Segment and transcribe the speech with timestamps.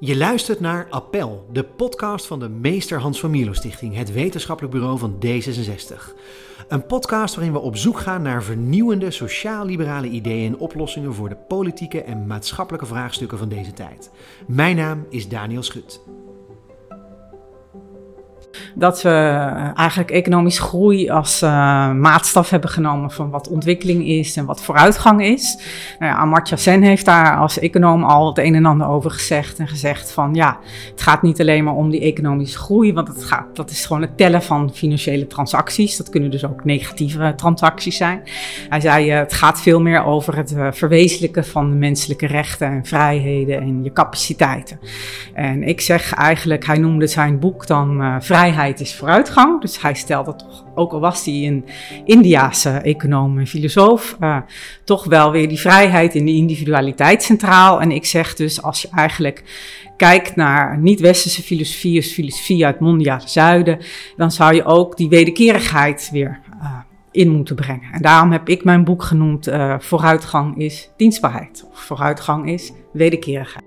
[0.00, 4.74] Je luistert naar Appel, de podcast van de Meester Hans van Mierlo Stichting, het wetenschappelijk
[4.74, 6.14] bureau van D66.
[6.68, 11.36] Een podcast waarin we op zoek gaan naar vernieuwende sociaal-liberale ideeën en oplossingen voor de
[11.36, 14.10] politieke en maatschappelijke vraagstukken van deze tijd.
[14.46, 16.00] Mijn naam is Daniel Schut
[18.74, 21.50] dat we eh, eigenlijk economische groei als uh,
[21.92, 25.58] maatstaf hebben genomen van wat ontwikkeling is en wat vooruitgang is.
[25.98, 29.58] Nou ja, Amartya Sen heeft daar als econoom al het een en ander over gezegd
[29.58, 30.58] en gezegd van ja,
[30.90, 34.02] het gaat niet alleen maar om die economische groei, want het gaat, dat is gewoon
[34.02, 35.96] het tellen van financiële transacties.
[35.96, 38.22] Dat kunnen dus ook negatieve transacties zijn.
[38.68, 42.84] Hij zei uh, het gaat veel meer over het verwezenlijken van de menselijke rechten en
[42.84, 44.80] vrijheden en je capaciteiten.
[45.34, 49.60] En ik zeg eigenlijk, hij noemde zijn boek dan Vrijheid is vooruitgang.
[49.60, 51.64] Dus hij stelde toch, ook al was hij een
[52.04, 54.38] Indiaanse econoom en filosoof, uh,
[54.84, 57.80] toch wel weer die vrijheid en die individualiteit centraal.
[57.80, 59.44] En ik zeg dus, als je eigenlijk
[59.96, 63.78] kijkt naar niet-westerse filosofie, dus filosofie uit mondiale zuiden,
[64.16, 66.78] dan zou je ook die wederkerigheid weer uh,
[67.10, 67.92] in moeten brengen.
[67.92, 71.64] En daarom heb ik mijn boek genoemd uh, Vooruitgang is dienstbaarheid.
[71.72, 73.65] Of vooruitgang is wederkerigheid.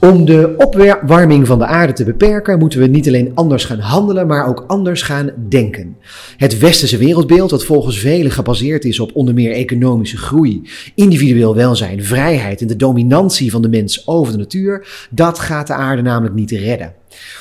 [0.00, 4.26] Om de opwarming van de aarde te beperken, moeten we niet alleen anders gaan handelen,
[4.26, 5.96] maar ook anders gaan denken.
[6.36, 10.62] Het westerse wereldbeeld, dat volgens velen gebaseerd is op onder meer economische groei,
[10.94, 15.72] individueel welzijn, vrijheid en de dominantie van de mens over de natuur, dat gaat de
[15.74, 16.97] aarde namelijk niet redden.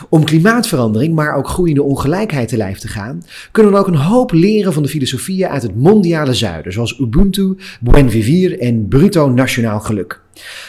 [0.10, 4.32] Om klimaatverandering, maar ook groeiende ongelijkheid te lijf te gaan, kunnen we ook een hoop
[4.32, 9.80] leren van de filosofieën uit het mondiale zuiden, zoals Ubuntu, Buen Vivir en Bruto Nationaal
[9.80, 10.22] Geluk.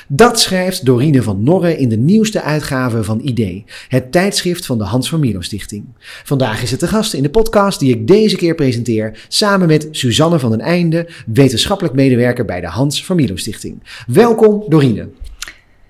[0.08, 4.84] Dat schrijft Dorine van Norre in de nieuwste uitgave van ID, het tijdschrift van de
[4.84, 5.84] Hans van Stichting.
[6.24, 9.88] Vandaag is het de gast in de podcast die ik deze keer presenteer samen met
[9.90, 13.82] Suzanne van den Einde, wetenschappelijk medewerker bij de Hans van Stichting.
[14.06, 15.08] Welkom Dorine.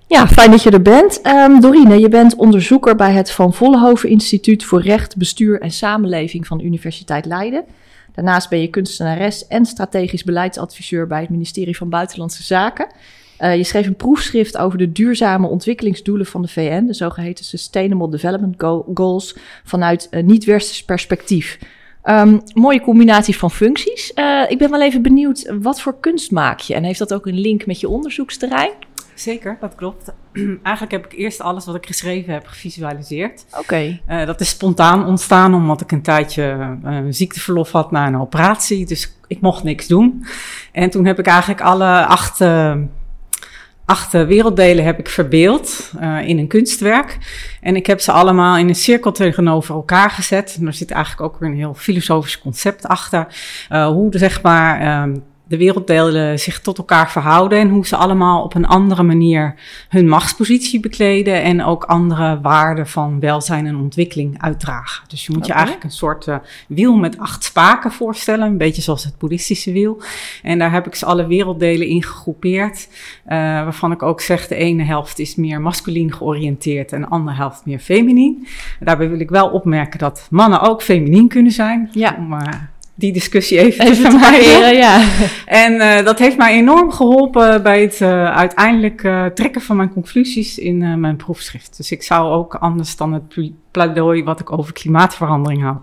[0.09, 1.27] Ja, fijn dat je er bent.
[1.27, 6.47] Um, Dorine, je bent onderzoeker bij het Van Vollenhoven Instituut voor Recht, Bestuur en Samenleving
[6.47, 7.65] van Universiteit Leiden.
[8.15, 12.87] Daarnaast ben je kunstenares en strategisch beleidsadviseur bij het ministerie van Buitenlandse Zaken.
[13.41, 18.11] Uh, je schreef een proefschrift over de duurzame ontwikkelingsdoelen van de VN, de zogeheten Sustainable
[18.11, 18.55] Development
[18.95, 21.59] Goals, vanuit een niet-westers perspectief.
[22.05, 24.13] Um, mooie combinatie van functies.
[24.15, 26.75] Uh, ik ben wel even benieuwd, wat voor kunst maak je?
[26.75, 28.73] En heeft dat ook een link met je onderzoeksterrein?
[29.19, 30.13] Zeker, dat klopt.
[30.63, 33.45] Eigenlijk heb ik eerst alles wat ik geschreven heb gevisualiseerd.
[33.51, 33.59] Oké.
[33.61, 34.03] Okay.
[34.09, 38.87] Uh, dat is spontaan ontstaan omdat ik een tijdje uh, ziekteverlof had na een operatie.
[38.87, 40.27] Dus ik mocht niks doen.
[40.73, 42.75] En toen heb ik eigenlijk alle acht, uh,
[43.85, 45.93] acht werelddelen heb ik verbeeld
[46.25, 47.19] in een kunstwerk.
[47.61, 50.57] En ik heb ze allemaal in een cirkel tegenover elkaar gezet.
[50.61, 53.27] En er zit eigenlijk ook weer een heel filosofisch concept achter.
[53.69, 55.15] hoe de, zeg maar ehm,
[55.49, 59.55] de werelddelen zich tot elkaar verhouden en hoe ze allemaal op een andere manier
[59.89, 65.09] hun machtspositie bekleden en ook andere waarden van welzijn en ontwikkeling uitdragen.
[65.09, 66.37] Dus je moet je eigenlijk een soort uh,
[66.69, 70.03] wiel met acht spaken voorstellen, een beetje zoals het boeddhistische wiel.
[70.43, 74.55] En daar heb ik ze alle werelddelen in gegroepeerd, uh, waarvan ik ook zeg de
[74.55, 78.47] ene helft is meer masculien georiënteerd en de andere helft meer feminien.
[78.81, 81.89] Daarbij wil ik wel opmerken dat mannen ook feminien kunnen zijn.
[81.93, 82.15] Ja.
[82.19, 82.39] Om, uh,
[82.99, 84.77] die discussie even, even te vermijden.
[84.77, 85.09] Ja.
[85.47, 89.93] En uh, dat heeft mij enorm geholpen bij het uh, uiteindelijk uh, trekken van mijn
[89.93, 91.77] conclusies in mijn proefschrift.
[91.77, 95.77] Dus ik zou ook anders dan het pleidooi wat ik over klimaatverandering hou,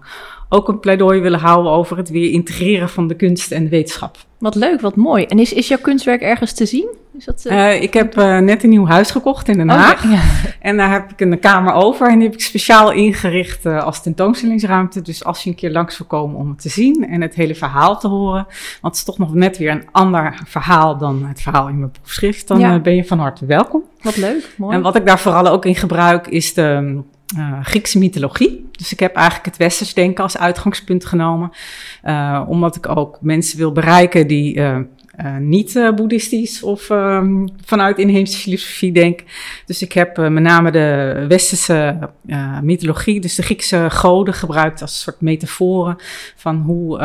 [0.50, 4.18] ook een pleidooi willen houden over het weer integreren van de kunst en de wetenschap.
[4.38, 5.24] Wat leuk, wat mooi.
[5.24, 6.88] En is, is jouw kunstwerk ergens te zien?
[7.18, 7.82] Is dat, uh...
[7.82, 10.04] ik heb uh, net een nieuw huis gekocht in Den Haag.
[10.04, 10.22] Okay, ja.
[10.60, 14.02] En daar heb ik een kamer over en die heb ik speciaal ingericht uh, als
[14.02, 15.02] tentoonstellingsruimte.
[15.02, 17.56] Dus als je een keer langs wil komen om het te zien en het hele
[17.56, 18.46] verhaal te horen.
[18.82, 21.92] Want het is toch nog net weer een ander verhaal dan het verhaal in mijn
[21.92, 22.48] proefschrift.
[22.48, 22.80] Dan ja.
[22.80, 23.84] ben je van harte welkom.
[24.02, 24.76] Wat leuk, mooi.
[24.76, 27.02] En wat ik daar vooral ook in gebruik is de
[27.38, 28.70] uh, Griekse mythologie.
[28.72, 31.52] Dus ik heb eigenlijk het westers denken als uitgangspunt genomen.
[32.04, 34.78] Uh, omdat ik ook mensen wil bereiken die uh,
[35.40, 39.26] niet boeddhistisch of um, vanuit inheemse filosofie denken.
[39.66, 42.10] Dus ik heb met name de westerse
[42.62, 45.96] mythologie, dus de Griekse goden, gebruikt als een soort metaforen
[46.36, 46.98] van hoe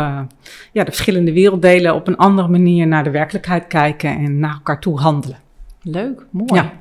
[0.72, 4.80] ja, de verschillende werelddelen op een andere manier naar de werkelijkheid kijken en naar elkaar
[4.80, 5.38] toe handelen.
[5.82, 6.54] Leuk, mooi.
[6.54, 6.72] Ja.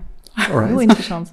[0.47, 0.69] Alright.
[0.69, 1.31] Heel interessant.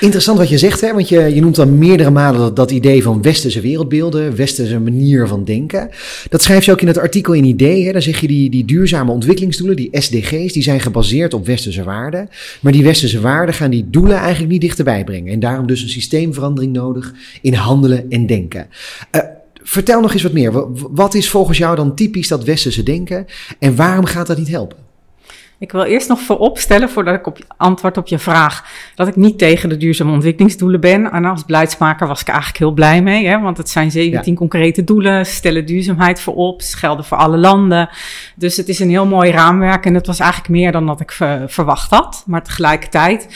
[0.00, 0.92] Interessant wat je zegt, hè?
[0.92, 5.26] want je, je noemt dan meerdere malen dat, dat idee van westerse wereldbeelden, westerse manier
[5.26, 5.90] van denken.
[6.28, 7.86] Dat schrijf je ook in het artikel in Idee.
[7.86, 7.92] Hè?
[7.92, 12.28] Dan zeg je die, die duurzame ontwikkelingsdoelen, die SDG's, die zijn gebaseerd op westerse waarden.
[12.60, 15.32] Maar die westerse waarden gaan die doelen eigenlijk niet dichterbij brengen.
[15.32, 18.66] En daarom dus een systeemverandering nodig in handelen en denken.
[19.12, 19.20] Uh,
[19.62, 20.52] vertel nog eens wat meer.
[20.90, 23.26] Wat is volgens jou dan typisch dat westerse denken
[23.58, 24.89] en waarom gaat dat niet helpen?
[25.60, 28.64] Ik wil eerst nog vooropstellen, voordat ik op antwoord op je vraag,
[28.94, 31.12] dat ik niet tegen de duurzame ontwikkelingsdoelen ben.
[31.12, 34.84] En als beleidsmaker was ik eigenlijk heel blij mee, hè, want het zijn 17 concrete
[34.84, 37.88] doelen, stellen duurzaamheid voorop, gelden voor alle landen.
[38.34, 41.12] Dus het is een heel mooi raamwerk en het was eigenlijk meer dan dat ik
[41.46, 42.22] verwacht had.
[42.26, 43.28] Maar tegelijkertijd,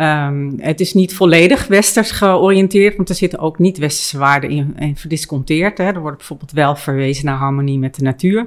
[0.00, 4.74] um, het is niet volledig westers georiënteerd, want er zitten ook niet westerse waarden in,
[4.78, 5.78] in verdisconteerd.
[5.78, 5.84] Hè.
[5.84, 8.46] Er wordt bijvoorbeeld wel verwezen naar harmonie met de natuur,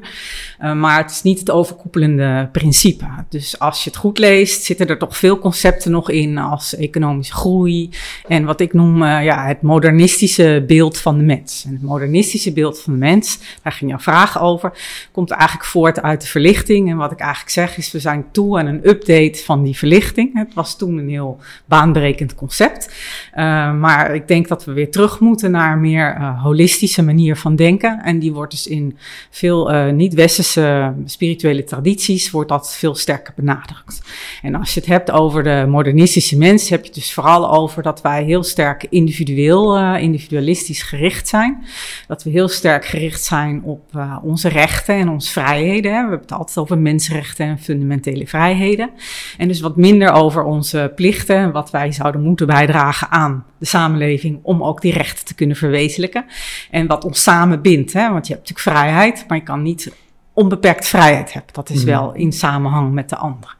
[0.61, 3.05] uh, maar het is niet het overkoepelende principe.
[3.29, 7.33] Dus als je het goed leest, zitten er toch veel concepten nog in als economische
[7.33, 7.89] groei
[8.27, 11.63] en wat ik noem uh, ja, het modernistische beeld van de mens.
[11.67, 14.71] En het modernistische beeld van de mens, daar ging jouw vraag over,
[15.11, 16.89] komt eigenlijk voort uit de verlichting.
[16.89, 20.33] En wat ik eigenlijk zeg is, we zijn toe aan een update van die verlichting.
[20.33, 22.93] Het was toen een heel baanbrekend concept.
[23.35, 27.35] Uh, maar ik denk dat we weer terug moeten naar een meer uh, holistische manier
[27.35, 28.01] van denken.
[28.03, 28.97] En die wordt dus in
[29.29, 34.01] veel niet-westerse spirituele tradities, wordt dat veel sterker benadrukt.
[34.41, 37.83] En als je het hebt over de modernistische mens, heb je het dus vooral over
[37.83, 41.65] dat wij heel sterk individueel, individualistisch gericht zijn.
[42.07, 43.81] Dat we heel sterk gericht zijn op
[44.23, 45.91] onze rechten en onze vrijheden.
[45.91, 48.89] We hebben het altijd over mensenrechten en fundamentele vrijheden.
[49.37, 53.65] En dus wat minder over onze plichten en wat wij zouden moeten bijdragen aan de
[53.65, 56.25] samenleving om ook die rechten te kunnen verwezenlijken.
[56.71, 57.93] En wat ons samen bindt.
[57.93, 58.09] Hè?
[58.09, 59.91] Want je hebt natuurlijk vrijheid, maar je kan niet
[60.35, 61.55] onbeperkt vrijheid hebt.
[61.55, 61.85] Dat is mhm.
[61.85, 63.55] wel in samenhang met de ander.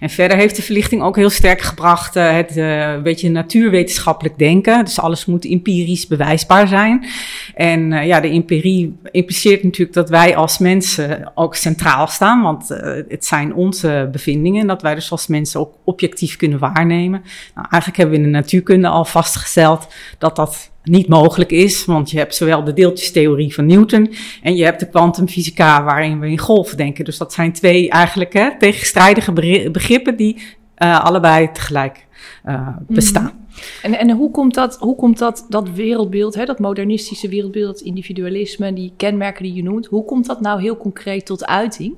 [0.00, 4.38] En verder heeft de verlichting ook heel sterk gebracht uh, het uh, een beetje natuurwetenschappelijk
[4.38, 4.84] denken.
[4.84, 7.06] Dus alles moet empirisch bewijsbaar zijn.
[7.54, 12.68] En uh, ja, de empirie impliceert natuurlijk dat wij als mensen ook centraal staan, want
[13.08, 14.60] het zijn onze bevindingen.
[14.60, 17.22] En dat wij dus als mensen ook objectief kunnen waarnemen.
[17.54, 19.88] Nou, eigenlijk hebben we in de natuurkunde al vastgesteld
[20.18, 24.12] dat dat niet mogelijk is, want je hebt zowel de deeltjestheorie van Newton
[24.42, 27.04] en je hebt de kwantumfysica waarin we in golven denken.
[27.04, 29.32] Dus dat zijn twee eigenlijk hè, tegenstrijdige
[29.70, 30.36] begrippen die
[30.78, 32.06] uh, allebei tegelijk
[32.46, 33.46] uh, bestaan.
[33.82, 37.86] En, en hoe komt dat, hoe komt dat, dat wereldbeeld, hè, dat modernistische wereldbeeld, dat
[37.86, 41.94] individualisme, die kenmerken die je noemt, hoe komt dat nou heel concreet tot uiting?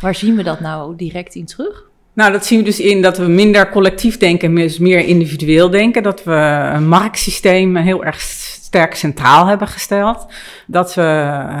[0.00, 1.87] Waar zien we dat nou direct in terug?
[2.18, 6.02] Nou, dat zien we dus in dat we minder collectief denken, dus meer individueel denken.
[6.02, 6.32] Dat we
[6.74, 8.20] een marktsysteem heel erg
[8.68, 10.26] sterk centraal hebben gesteld.
[10.66, 11.02] Dat we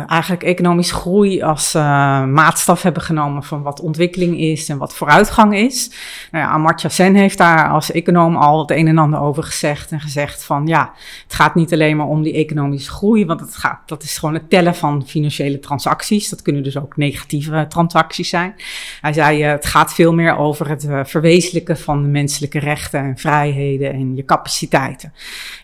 [0.06, 1.82] eigenlijk economische groei als uh,
[2.24, 5.90] maatstaf hebben genomen van wat ontwikkeling is en wat vooruitgang is.
[6.30, 9.90] Nou ja, Amartya Sen heeft daar als econoom al het een en ander over gezegd
[9.90, 13.56] en gezegd van ja, het gaat niet alleen maar om die economische groei, want het
[13.56, 16.28] gaat, dat is gewoon het tellen van financiële transacties.
[16.28, 18.54] Dat kunnen dus ook negatieve transacties zijn.
[19.00, 23.92] Hij zei het gaat veel meer over het verwezenlijken van de menselijke rechten en vrijheden
[23.92, 25.12] en je capaciteiten.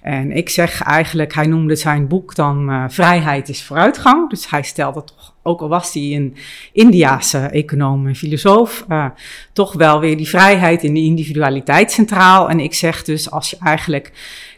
[0.03, 4.31] En ik zeg eigenlijk hij noemde zijn boek dan uh, Vrijheid is vooruitgang.
[4.31, 6.37] Dus hij stelde toch, ook al was hij een
[6.73, 9.07] Indiaanse econoom en filosoof, uh,
[9.53, 12.49] toch wel weer die vrijheid in de individualiteit centraal.
[12.51, 14.13] En ik zeg dus, als je eigenlijk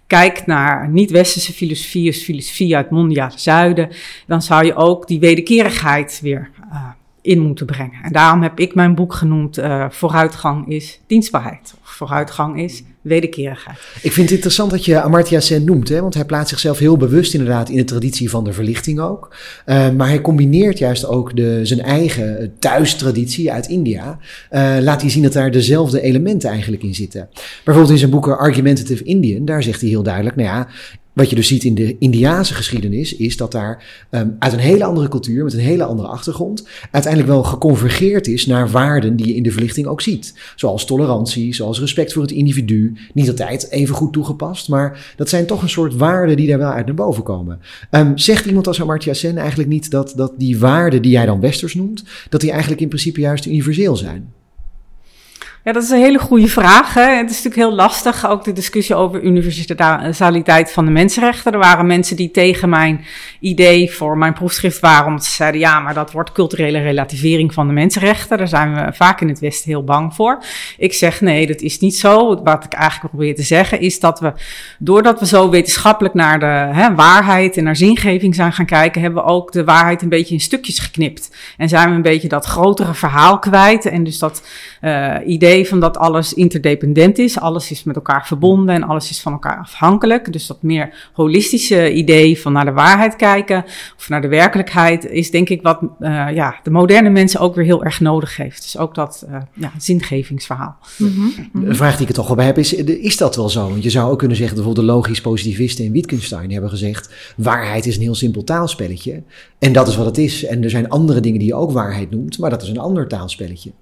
[0.06, 3.88] kijkt naar niet-westerse filosofie, dus filosofie uit mondiale zuiden,
[4.26, 6.88] dan zou je ook die wederkerigheid weer uh,
[7.22, 8.02] in moeten brengen.
[8.02, 11.75] En daarom heb ik mijn boek genoemd Vooruitgang is dienstbaarheid.
[11.82, 13.79] Of vooruitgang is wederkerigheid.
[14.03, 16.97] Ik vind het interessant dat je Amartya Sen noemt, hè, want hij plaatst zichzelf heel
[16.97, 19.37] bewust inderdaad in de traditie van de verlichting ook.
[19.67, 24.19] Uh, maar hij combineert juist ook de, zijn eigen thuistraditie uit India.
[24.50, 27.29] Uh, laat hij zien dat daar dezelfde elementen eigenlijk in zitten.
[27.64, 30.69] Bijvoorbeeld in zijn boeken Argumentative Indian, daar zegt hij heel duidelijk, nou ja,
[31.17, 34.85] wat je dus ziet in de Indiaanse geschiedenis, is dat daar um, uit een hele
[34.85, 39.35] andere cultuur, met een hele andere achtergrond, uiteindelijk wel geconvergeerd is naar waarden die je
[39.35, 40.35] in de verlichting ook ziet.
[40.56, 42.96] Zoals tolerantie, zoals respect voor het individu.
[43.15, 46.70] Niet altijd even goed toegepast, maar dat zijn toch een soort waarden die daar wel
[46.70, 47.61] uit naar boven komen.
[47.91, 51.41] Um, zegt iemand als Amartya Sen eigenlijk niet dat, dat die waarden die jij dan
[51.41, 54.35] westers noemt, dat die eigenlijk in principe juist universeel zijn?
[55.67, 56.94] Ja, dat is een hele goede vraag.
[56.94, 57.03] Hè.
[57.03, 61.53] Het is natuurlijk heel lastig, ook de discussie over universaliteit van de mensenrechten.
[61.53, 63.05] Er waren mensen die tegen mijn
[63.41, 67.67] idee voor mijn proefschrift waren, omdat ze zeiden, ja, maar dat wordt culturele relativering van
[67.67, 68.39] de mensenrechten.
[68.39, 70.43] Daar zijn we vaak in het Westen heel bang voor.
[70.79, 72.43] Ik zeg, nee, dat is niet zo.
[72.43, 74.32] Wat ik eigenlijk probeer te zeggen, is dat we,
[74.79, 79.23] doordat we zo wetenschappelijk naar de hè, waarheid en naar zingeving zijn gaan kijken, hebben
[79.25, 81.37] we ook de waarheid een beetje in stukjes geknipt.
[81.56, 83.85] En zijn we een beetje dat grotere verhaal kwijt.
[83.87, 84.43] En dus dat
[84.82, 89.20] uh, idee van dat alles interdependent is, alles is met elkaar verbonden en alles is
[89.20, 90.32] van elkaar afhankelijk.
[90.32, 93.65] Dus dat meer holistische idee van naar de waarheid kijken
[93.96, 97.65] of naar de werkelijkheid is denk ik wat uh, ja, de moderne mensen ook weer
[97.65, 98.63] heel erg nodig heeft.
[98.63, 100.77] Dus ook dat uh, ja, zingevingsverhaal.
[100.98, 101.13] Mm
[101.53, 101.65] -hmm.
[101.67, 103.69] De vraag die ik er toch wel bij heb is, is dat wel zo?
[103.69, 107.86] Want je zou ook kunnen zeggen, bijvoorbeeld de logisch positivisten in Wittgenstein hebben gezegd, waarheid
[107.86, 109.22] is een heel simpel taalspelletje.
[109.58, 110.44] En dat is wat het is.
[110.44, 113.08] En er zijn andere dingen die je ook waarheid noemt, maar dat is een ander
[113.08, 113.72] taalspelletje.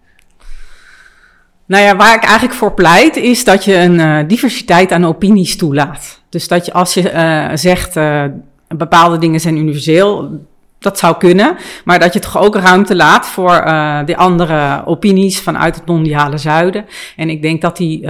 [1.67, 5.57] Nou ja, waar ik eigenlijk voor pleit is dat je een uh, diversiteit aan opinies
[5.57, 6.23] toelaat.
[6.29, 8.25] Dus dat je als je uh, zegt uh,
[8.69, 10.41] bepaalde dingen zijn universeel,
[10.79, 13.65] dat zou kunnen, maar dat je toch ook ruimte laat voor
[14.07, 16.85] de andere opinies vanuit het mondiale zuiden.
[17.17, 18.07] En ik denk dat die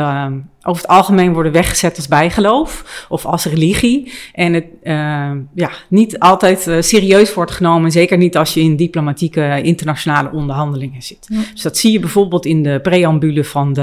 [0.64, 4.12] over het algemeen worden weggezet als bijgeloof of als religie.
[4.32, 4.92] En het uh,
[5.54, 11.02] ja, niet altijd uh, serieus wordt genomen, zeker niet als je in diplomatieke internationale onderhandelingen
[11.02, 11.26] zit.
[11.28, 11.40] Ja.
[11.52, 13.80] Dus dat zie je bijvoorbeeld in de preambule van de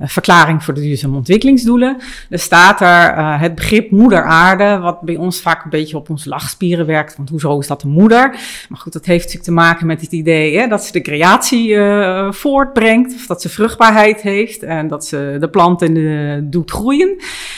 [0.00, 1.96] uh, Verklaring voor de Duurzame Ontwikkelingsdoelen.
[2.30, 6.28] Er staat er het begrip moeder aarde, wat bij ons vaak een beetje op onze
[6.28, 7.16] lachspieren werkt.
[7.16, 8.28] Want hoezo is dat een moeder?
[8.68, 11.76] Maar goed, dat heeft natuurlijk te maken met het idee hè, dat ze de creatie
[12.30, 15.99] voortbrengt, of dat ze vruchtbaarheid heeft en dat ze de planten en de
[16.42, 17.16] doet groeien.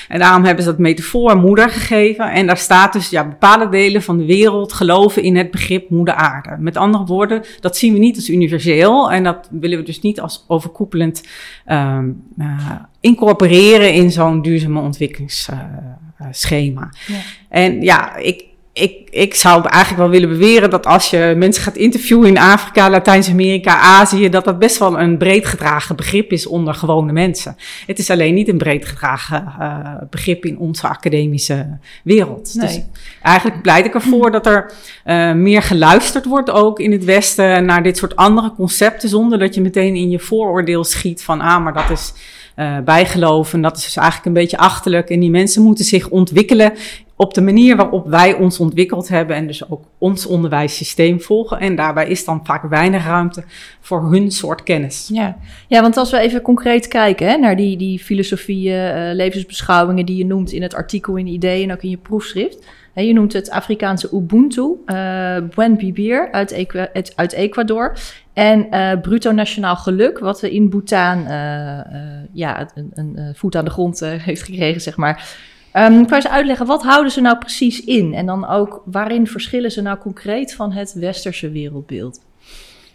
[0.09, 2.31] En daarom hebben ze dat metafoor moeder gegeven.
[2.31, 6.15] En daar staat dus, ja, bepaalde delen van de wereld geloven in het begrip moeder
[6.15, 6.57] aarde.
[6.59, 9.13] Met andere woorden, dat zien we niet als universeel.
[9.13, 11.29] En dat willen we dus niet als overkoepelend
[11.67, 11.99] uh,
[12.39, 12.71] uh,
[13.01, 16.91] incorporeren in zo'n duurzame ontwikkelingsschema.
[17.07, 17.19] Ja.
[17.49, 21.77] En ja, ik, ik, ik zou eigenlijk wel willen beweren dat als je mensen gaat
[21.77, 26.75] interviewen in Afrika, Latijns-Amerika, Azië, dat dat best wel een breed gedragen begrip is onder
[26.75, 27.57] gewone mensen.
[27.87, 32.55] Het is alleen niet een breed gedragen uh, begrip in onze academische wereld.
[32.55, 32.67] Nee.
[32.67, 32.81] Dus
[33.23, 34.73] eigenlijk pleit ik ervoor dat er
[35.07, 39.55] uh, meer geluisterd wordt ook in het Westen naar dit soort andere concepten, zonder dat
[39.55, 42.13] je meteen in je vooroordeel schiet van, ah, maar dat is
[42.57, 43.53] uh, bijgeloof.
[43.53, 45.11] En dat is dus eigenlijk een beetje achterlijk.
[45.11, 46.73] En die mensen moeten zich ontwikkelen
[47.23, 51.61] op de manier waarop wij ons ontwikkeld hebben en dus ook ons onderwijssysteem volgen.
[51.61, 53.45] En daarbij is dan vaak weinig ruimte
[53.81, 55.09] voor hun soort kennis.
[55.13, 55.37] Ja,
[55.69, 60.17] ja want als we even concreet kijken hè, naar die, die filosofieën, uh, levensbeschouwingen die
[60.17, 62.67] je noemt in het artikel, in idee en ook in je proefschrift.
[62.95, 67.99] Je noemt het Afrikaanse Ubuntu, uh, Buen Vivir uit, uit Ecuador.
[68.33, 71.25] En uh, bruto nationaal geluk, wat in Bhutan
[72.33, 75.51] ja, een, een voet aan de grond heeft gekregen, zeg maar.
[75.75, 78.15] Um, ik kan eens uitleggen, wat houden ze nou precies in?
[78.15, 82.21] En dan ook, waarin verschillen ze nou concreet van het westerse wereldbeeld?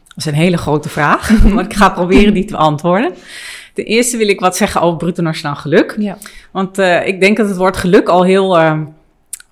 [0.07, 3.13] Dat is een hele grote vraag, maar ik ga proberen die te beantwoorden.
[3.74, 5.96] Ten eerste wil ik wat zeggen over bruto nationaal geluk.
[6.00, 6.17] Ja.
[6.51, 8.84] Want ik denk dat het woord geluk al heel ehm,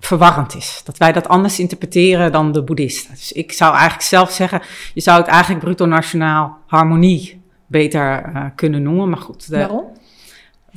[0.00, 0.80] verwarrend is.
[0.84, 3.14] Dat wij dat anders interpreteren dan de boeddhisten.
[3.14, 4.62] Dus ik zou eigenlijk zelf zeggen,
[4.94, 9.08] je zou het eigenlijk bruto nationaal harmonie beter uh, kunnen noemen.
[9.08, 9.50] Maar goed.
[9.50, 9.84] De, Waarom?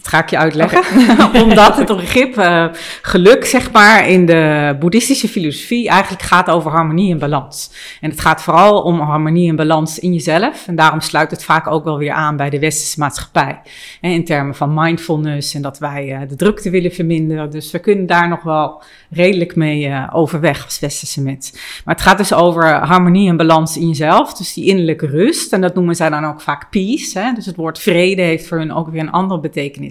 [0.01, 0.79] Dat ga ik je uitleggen.
[1.25, 1.41] Okay.
[1.43, 2.65] Omdat het begrip uh,
[3.01, 7.71] geluk, zeg maar, in de boeddhistische filosofie eigenlijk gaat over harmonie en balans.
[8.01, 10.67] En het gaat vooral om harmonie en balans in jezelf.
[10.67, 13.61] En daarom sluit het vaak ook wel weer aan bij de westerse maatschappij.
[14.01, 17.51] En in termen van mindfulness en dat wij uh, de drukte willen verminderen.
[17.51, 21.57] Dus we kunnen daar nog wel redelijk mee uh, overweg als westerse mensen.
[21.85, 24.33] Maar het gaat dus over harmonie en balans in jezelf.
[24.33, 25.53] Dus die innerlijke rust.
[25.53, 27.19] En dat noemen zij dan ook vaak peace.
[27.19, 27.33] Hè?
[27.33, 29.87] Dus het woord vrede heeft voor hun ook weer een andere betekenis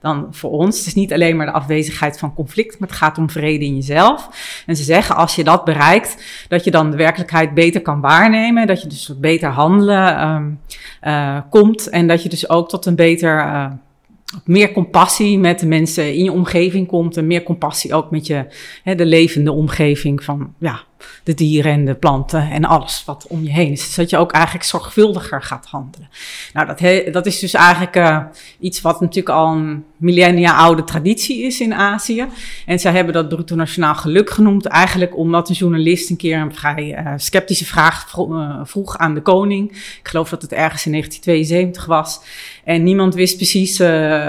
[0.00, 0.78] dan voor ons.
[0.78, 3.74] Het is niet alleen maar de afwezigheid van conflict, maar het gaat om vrede in
[3.74, 4.28] jezelf.
[4.66, 8.66] En ze zeggen als je dat bereikt, dat je dan de werkelijkheid beter kan waarnemen,
[8.66, 10.60] dat je dus tot beter handelen um,
[11.02, 13.38] uh, komt en dat je dus ook tot een beter.
[13.38, 13.66] Uh,
[14.44, 18.46] meer compassie met de mensen in je omgeving komt en meer compassie ook met je,
[18.82, 20.80] hè, de levende omgeving van ja,
[21.24, 23.84] de dieren en de planten en alles wat om je heen is.
[23.84, 26.08] Dus dat je ook eigenlijk zorgvuldiger gaat handelen.
[26.52, 28.24] Nou, dat, dat is dus eigenlijk uh,
[28.60, 32.26] iets wat natuurlijk al een millennia oude traditie is in Azië.
[32.66, 36.54] En zij hebben dat bruto nationaal geluk genoemd, eigenlijk omdat een journalist een keer een
[36.54, 39.70] vrij uh, sceptische vraag vroeg, uh, vroeg aan de koning.
[39.70, 42.20] Ik geloof dat het ergens in 1972 was.
[42.64, 43.78] En niemand wist precies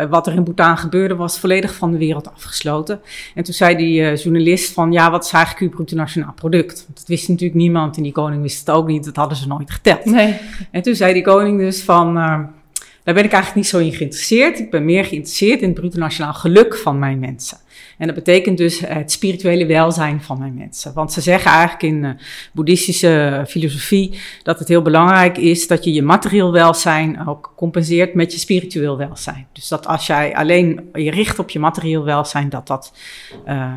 [0.09, 3.01] wat er in Bhutan gebeurde, was volledig van de wereld afgesloten.
[3.35, 6.60] En toen zei die journalist van, ja, wat is eigenlijk uw bruto nationaal product?
[6.67, 9.47] Want dat wist natuurlijk niemand en die koning wist het ook niet, dat hadden ze
[9.47, 10.05] nooit geteld.
[10.05, 10.39] Nee.
[10.71, 12.39] En toen zei die koning dus van, uh,
[13.03, 14.59] daar ben ik eigenlijk niet zo in geïnteresseerd.
[14.59, 17.57] Ik ben meer geïnteresseerd in het bruto nationaal geluk van mijn mensen.
[17.97, 20.93] En dat betekent dus het spirituele welzijn van mijn mensen.
[20.93, 22.15] Want ze zeggen eigenlijk in de
[22.53, 28.31] boeddhistische filosofie dat het heel belangrijk is dat je je materieel welzijn ook compenseert met
[28.31, 29.47] je spiritueel welzijn.
[29.53, 32.93] Dus dat als jij alleen je richt op je materieel welzijn, dat dat.
[33.47, 33.73] Uh,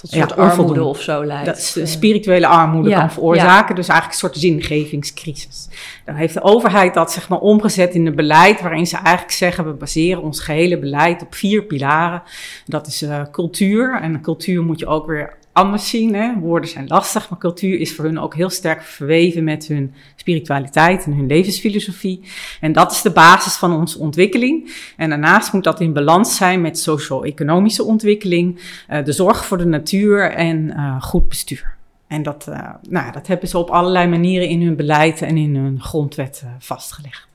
[0.00, 1.46] tot een soort ja, armoede of zo leidt.
[1.46, 3.68] Dat is de spirituele armoede ja, kan veroorzaken.
[3.68, 3.74] Ja.
[3.74, 5.68] Dus eigenlijk een soort zingevingscrisis.
[6.04, 9.64] Dan heeft de overheid dat zeg maar omgezet in een beleid waarin ze eigenlijk zeggen
[9.64, 12.22] we baseren ons gehele beleid op vier pilaren.
[12.66, 14.00] Dat is uh, cultuur.
[14.02, 16.14] En cultuur moet je ook weer anders zien.
[16.14, 16.38] Hè?
[16.38, 21.04] Woorden zijn lastig, maar cultuur is voor hun ook heel sterk verweven met hun spiritualiteit
[21.04, 22.20] en hun levensfilosofie.
[22.60, 24.72] En dat is de basis van onze ontwikkeling.
[24.96, 29.66] En daarnaast moet dat in balans zijn met socio-economische ontwikkeling, uh, de zorg voor de
[29.66, 31.78] natuur en uh, goed bestuur.
[32.06, 35.56] En dat, uh, nou, dat hebben ze op allerlei manieren in hun beleid en in
[35.56, 37.28] hun grondwet vastgelegd.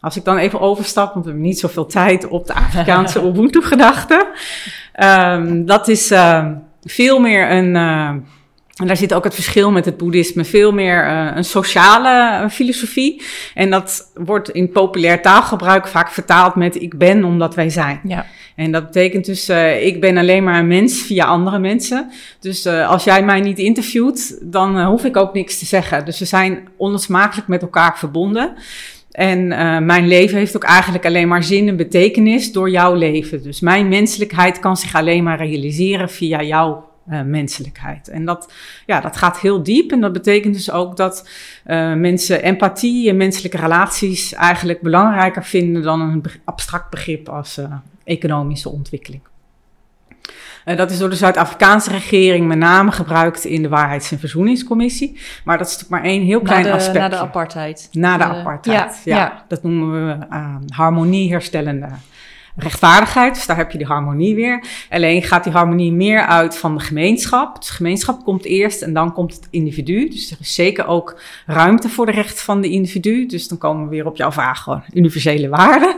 [0.00, 4.26] Als ik dan even overstap, want we hebben niet zoveel tijd op de Afrikaanse Ubuntu-gedachte.
[5.02, 6.46] Um, dat is uh,
[6.84, 7.74] veel meer een.
[7.74, 8.10] Uh,
[8.80, 13.22] en daar zit ook het verschil met het boeddhisme, veel meer uh, een sociale filosofie.
[13.54, 18.00] En dat wordt in populair taalgebruik vaak vertaald met ik ben omdat wij zijn.
[18.04, 18.26] Ja.
[18.56, 22.10] En dat betekent dus, uh, ik ben alleen maar een mens via andere mensen.
[22.40, 26.04] Dus uh, als jij mij niet interviewt, dan hoef ik ook niks te zeggen.
[26.04, 28.54] Dus we zijn onlosmakelijk met elkaar verbonden.
[29.20, 33.42] En uh, mijn leven heeft ook eigenlijk alleen maar zin en betekenis door jouw leven.
[33.42, 38.08] Dus mijn menselijkheid kan zich alleen maar realiseren via jouw uh, menselijkheid.
[38.08, 38.52] En dat,
[38.86, 39.92] ja, dat gaat heel diep.
[39.92, 41.28] En dat betekent dus ook dat
[41.66, 47.60] uh, mensen empathie en menselijke relaties eigenlijk belangrijker vinden dan een abstract begrip als
[48.04, 49.22] economische ontwikkeling.
[50.64, 55.20] Uh, dat is door de Zuid-Afrikaanse regering met name gebruikt in de Waarheids- en Verzoeningscommissie.
[55.44, 56.98] Maar dat is natuurlijk maar één heel klein na de, aspect.
[56.98, 57.88] Na de apartheid.
[57.92, 61.88] Na de, de apartheid, ja, ja, Dat noemen we uh, harmonieherstellende
[62.56, 63.34] rechtvaardigheid.
[63.34, 64.64] Dus daar heb je die harmonie weer.
[64.90, 67.56] Alleen gaat die harmonie meer uit van de gemeenschap.
[67.56, 70.08] Dus de gemeenschap komt eerst en dan komt het individu.
[70.08, 73.26] Dus er is zeker ook ruimte voor de rechten van de individu.
[73.26, 75.96] Dus dan komen we weer op jouw vraag gewoon universele waarden.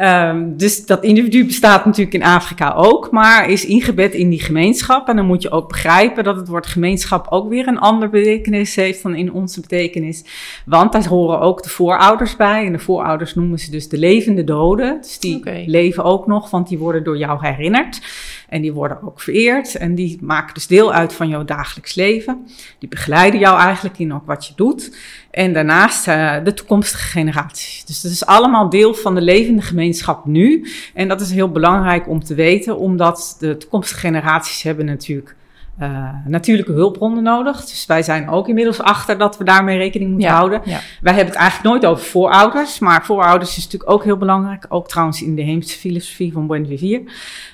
[0.00, 5.08] Um, dus dat individu bestaat natuurlijk in Afrika ook, maar is ingebed in die gemeenschap.
[5.08, 8.74] En dan moet je ook begrijpen dat het woord gemeenschap ook weer een andere betekenis
[8.74, 10.24] heeft dan in onze betekenis.
[10.64, 12.66] Want daar horen ook de voorouders bij.
[12.66, 14.98] En de voorouders noemen ze dus de levende doden.
[15.00, 15.64] Dus die okay.
[15.66, 18.00] leven ook nog, want die worden door jou herinnerd.
[18.48, 19.74] En die worden ook vereerd.
[19.74, 22.46] En die maken dus deel uit van jouw dagelijks leven.
[22.78, 24.96] Die begeleiden jou eigenlijk in ook wat je doet.
[25.38, 27.84] En daarnaast uh, de toekomstige generaties.
[27.84, 30.66] Dus dat is allemaal deel van de levende gemeenschap nu.
[30.94, 35.36] En dat is heel belangrijk om te weten, omdat de toekomstige generaties hebben natuurlijk
[35.82, 37.60] uh, natuurlijke hulpbronnen nodig.
[37.60, 40.60] Dus wij zijn ook inmiddels achter dat we daarmee rekening moeten ja, houden.
[40.64, 40.80] Ja.
[41.00, 44.66] Wij hebben het eigenlijk nooit over voorouders, maar voorouders is natuurlijk ook heel belangrijk.
[44.68, 47.00] Ook trouwens in de Heemse filosofie van Buen Vivier.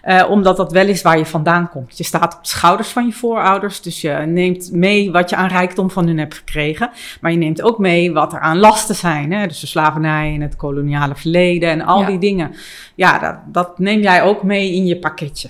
[0.05, 1.99] Uh, omdat dat wel is waar je vandaan komt.
[1.99, 5.49] Je staat op de schouders van je voorouders, dus je neemt mee wat je aan
[5.49, 6.91] rijkdom van hun hebt gekregen.
[7.21, 9.33] Maar je neemt ook mee wat er aan lasten zijn.
[9.33, 9.47] Hè?
[9.47, 12.07] Dus de slavernij en het koloniale verleden en al Ja.
[12.07, 12.55] die dingen.
[12.95, 15.49] Ja, dat, dat neem jij ook mee in je pakketje.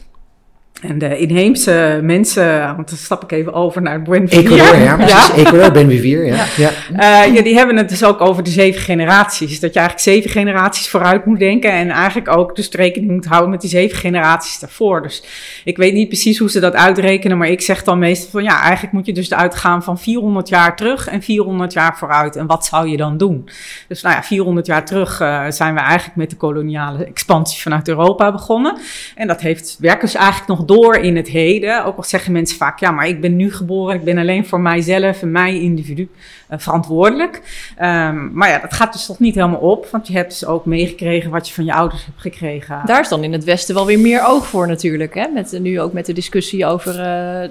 [0.83, 4.53] En de inheemse mensen, want dan stap ik even over naar Buen Vivier.
[4.53, 5.31] Ecuador, ja, precies.
[5.31, 6.45] Ecuador, Ben Vivier, ja.
[6.57, 6.71] ja.
[6.93, 9.61] Uh, ja, die hebben het dus ook over de zeven generaties.
[9.61, 11.73] Dat je eigenlijk zeven generaties vooruit moet denken.
[11.73, 15.03] En eigenlijk ook dus rekening moet houden met die zeven generaties daarvoor.
[15.03, 15.23] Dus
[15.65, 17.39] ik weet niet precies hoe ze dat uitrekenen.
[17.39, 20.77] Maar ik zeg dan meestal van ja, eigenlijk moet je dus uitgaan van 400 jaar
[20.77, 22.37] terug en 400 jaar vooruit.
[22.37, 23.49] En wat zou je dan doen?
[23.89, 27.89] Dus nou ja, 400 jaar terug uh, zijn we eigenlijk met de koloniale expansie vanuit
[27.89, 28.77] Europa begonnen.
[29.15, 31.85] En dat heeft, werkt dus eigenlijk nog door in het heden.
[31.85, 34.61] Ook al zeggen mensen vaak, ja, maar ik ben nu geboren, ik ben alleen voor
[34.61, 36.09] mijzelf en mijn individu
[36.51, 37.43] uh, verantwoordelijk.
[37.83, 40.65] Um, maar ja, dat gaat dus toch niet helemaal op, want je hebt dus ook
[40.65, 42.81] meegekregen wat je van je ouders hebt gekregen.
[42.85, 45.15] Daar is dan in het Westen wel weer meer oog voor natuurlijk.
[45.15, 45.29] Hè?
[45.29, 47.01] Met, nu ook met de discussie over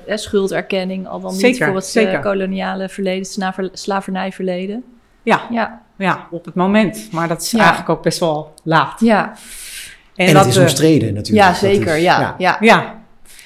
[0.10, 2.14] uh, schulderkenning, al dan niet zeker, voor het zeker.
[2.14, 4.84] Uh, koloniale verleden, slaver, slavernijverleden.
[5.24, 5.82] Ja, ja.
[5.98, 7.08] ja, op het moment.
[7.12, 7.60] Maar dat is Ja.
[7.60, 9.00] eigenlijk ook best wel laat.
[9.00, 9.34] Ja,
[10.16, 11.46] En, dat, het is eh, omstreden natuurlijk.
[11.48, 11.96] ja zeker.
[11.96, 12.36] is- ja.
[12.38, 12.58] Ja.
[12.60, 13.02] Ja.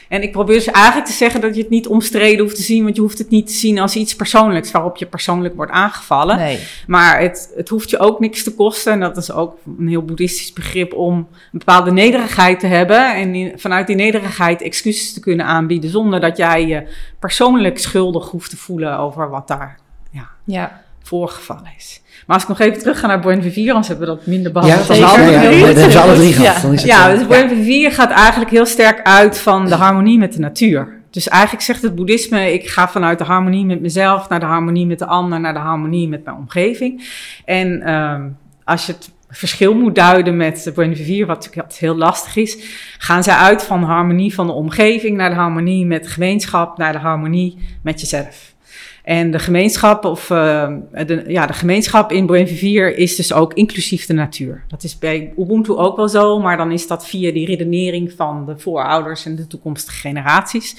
[0.09, 2.83] En ik probeer dus eigenlijk te zeggen dat je het niet omstreden hoeft te zien,
[2.83, 6.37] want je hoeft het niet te zien als iets persoonlijks waarop je persoonlijk wordt aangevallen.
[6.37, 6.59] Nee.
[6.87, 8.93] Maar het, het hoeft je ook niks te kosten.
[8.93, 13.15] En dat is ook een heel boeddhistisch begrip om een bepaalde nederigheid te hebben.
[13.15, 15.89] En in- vanuit die nederigheid excuses te kunnen aanbieden.
[15.89, 16.83] Zonder dat jij je
[17.19, 19.79] persoonlijk schuldig hoeft te voelen over wat daar
[20.11, 20.85] ja, Ja.
[21.07, 22.01] Voorgevallen is.
[22.25, 24.51] Maar als ik nog even terug ga naar Buen Vivier, anders hebben we dat minder
[24.53, 24.87] Ja, behandeld.
[24.87, 26.55] dan Ja, ja, dan alle drie gehad.
[26.55, 26.61] Ja.
[26.61, 30.17] Dan is Ja, eh, dus Buen Vivier gaat eigenlijk heel sterk uit van de harmonie
[30.17, 30.95] met de natuur.
[31.11, 34.85] Dus eigenlijk zegt het boeddhisme, ik ga vanuit de harmonie met mezelf naar de harmonie
[34.85, 37.07] met de ander, naar de harmonie met mijn omgeving.
[37.45, 38.21] En ehm,
[38.63, 42.57] als je het verschil moet duiden met Buen Vivier, wat natuurlijk heel lastig is,
[42.97, 46.77] gaan zij uit van de harmonie van de omgeving naar de harmonie met de gemeenschap,
[46.77, 48.55] naar de harmonie met jezelf.
[49.03, 53.53] En de gemeenschap, of, uh, de, ja, de gemeenschap in Buen Vivier is dus ook
[53.53, 54.63] inclusief de natuur.
[54.67, 58.45] Dat is bij Ubuntu ook wel zo, maar dan is dat via die redenering van
[58.45, 60.75] de voorouders en de toekomstige generaties.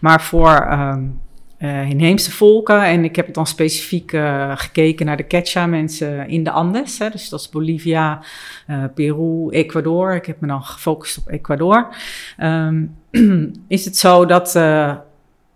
[0.00, 1.20] Maar voor um,
[1.60, 6.50] uh, inheemse volken, en ik heb dan specifiek uh, gekeken naar de Quechua-mensen in de
[6.50, 8.22] Andes, hè, dus dat is Bolivia,
[8.70, 10.14] uh, Peru, Ecuador.
[10.14, 11.94] Ik heb me dan gefocust op Ecuador.
[12.42, 12.96] Um,
[13.68, 14.54] is het zo dat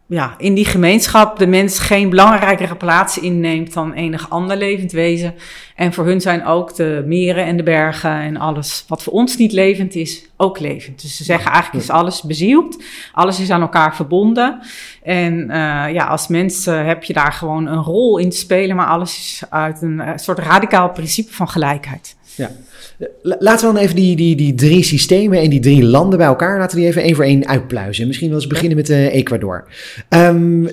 [0.06, 5.34] ja, in die gemeenschap de mens geen belangrijkere plaats inneemt dan enig ander levend wezen.
[5.74, 9.36] En voor hun zijn ook de meren en de bergen en alles wat voor ons
[9.36, 11.02] niet levend is, ook levend.
[11.02, 14.60] Dus ze zeggen eigenlijk is alles bezield, alles is aan elkaar verbonden.
[15.02, 18.76] En uh, ja, als mens uh, heb je daar gewoon een rol in te spelen,
[18.76, 22.16] maar alles is uit een uh, soort radicaal principe van gelijkheid.
[22.36, 22.50] Ja.
[23.22, 26.58] Laten we dan even die, die, die drie systemen en die drie landen bij elkaar,
[26.58, 28.06] laten we die even één voor één uitpluizen.
[28.06, 29.68] Misschien wel eens beginnen met uh, Ecuador.
[30.08, 30.68] Um,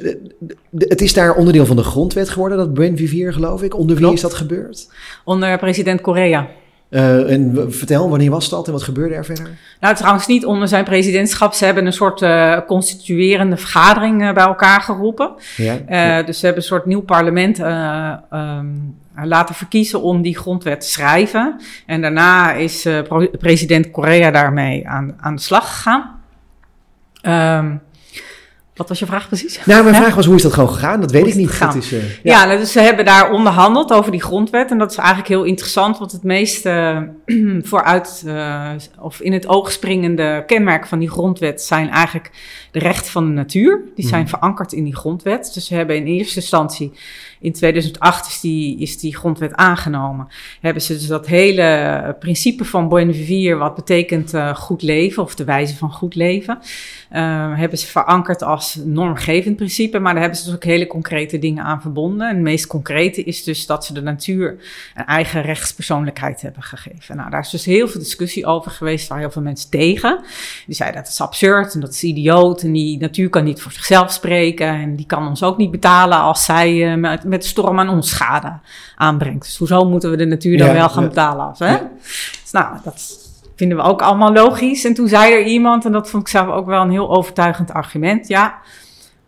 [0.77, 3.77] het is daar onderdeel van de grondwet geworden, dat Buen Vivier, geloof ik.
[3.77, 4.87] Onder wie is dat gebeurd?
[5.23, 6.49] Onder president Correa.
[6.91, 9.49] Uh, en vertel, wanneer was dat en wat gebeurde er verder?
[9.79, 11.53] Nou, trouwens niet onder zijn presidentschap.
[11.53, 15.31] Ze hebben een soort uh, constituerende vergadering uh, bij elkaar geroepen.
[15.57, 16.23] Ja, ja.
[16.23, 21.61] Dus ze hebben een soort nieuw parlement um, laten verkiezen om die grondwet te schrijven.
[21.85, 22.87] En daarna is
[23.39, 26.19] president Correa daarmee aan, aan de slag gegaan.
[27.57, 27.81] Um,
[28.81, 29.59] wat was je vraag precies?
[29.65, 31.01] Nou, mijn vraag was hoe is dat gewoon gegaan?
[31.01, 31.59] Dat weet ik niet.
[31.59, 34.71] Dat is, uh, ja, ja nou, dus ze hebben daar onderhandeld over die grondwet.
[34.71, 36.99] En dat is eigenlijk heel interessant, want het meest uh,
[37.71, 42.31] vooruit uh, of in het oog springende kenmerk van die grondwet zijn eigenlijk
[42.71, 43.81] de rechten van de natuur.
[43.95, 44.27] Die zijn mm.
[44.27, 45.51] verankerd in die grondwet.
[45.53, 46.93] Dus ze hebben in eerste instantie
[47.39, 50.27] in 2008 is die, is die grondwet aangenomen.
[50.61, 55.43] Hebben ze dus dat hele principe van Buen Vivir, wat betekent goed leven of de
[55.43, 56.59] wijze van goed leven,
[57.55, 59.99] hebben ze verankerd als normgevend principe.
[59.99, 62.27] Maar daar hebben ze dus ook hele concrete dingen aan verbonden.
[62.27, 64.55] En het meest concrete is dus dat ze de natuur
[64.95, 67.15] een eigen rechtspersoonlijkheid hebben gegeven.
[67.15, 70.19] Nou, daar is dus heel veel discussie over geweest, waar heel veel mensen tegen.
[70.65, 73.71] Die zeiden dat is absurd en dat is idioot en die natuur kan niet voor
[73.71, 77.79] zichzelf spreken en die kan ons ook niet betalen als zij uh, met met storm
[77.79, 78.59] aan ons schade
[78.95, 79.43] aanbrengt.
[79.43, 81.45] Dus hoezo moeten we de natuur dan wel gaan betalen?
[81.45, 81.77] Af, hè?
[82.41, 83.29] Dus nou, dat
[83.61, 84.85] vinden we ook allemaal logisch.
[84.85, 87.73] En toen zei er iemand, en dat vond ik zelf ook wel een heel overtuigend
[87.73, 88.59] argument, ja,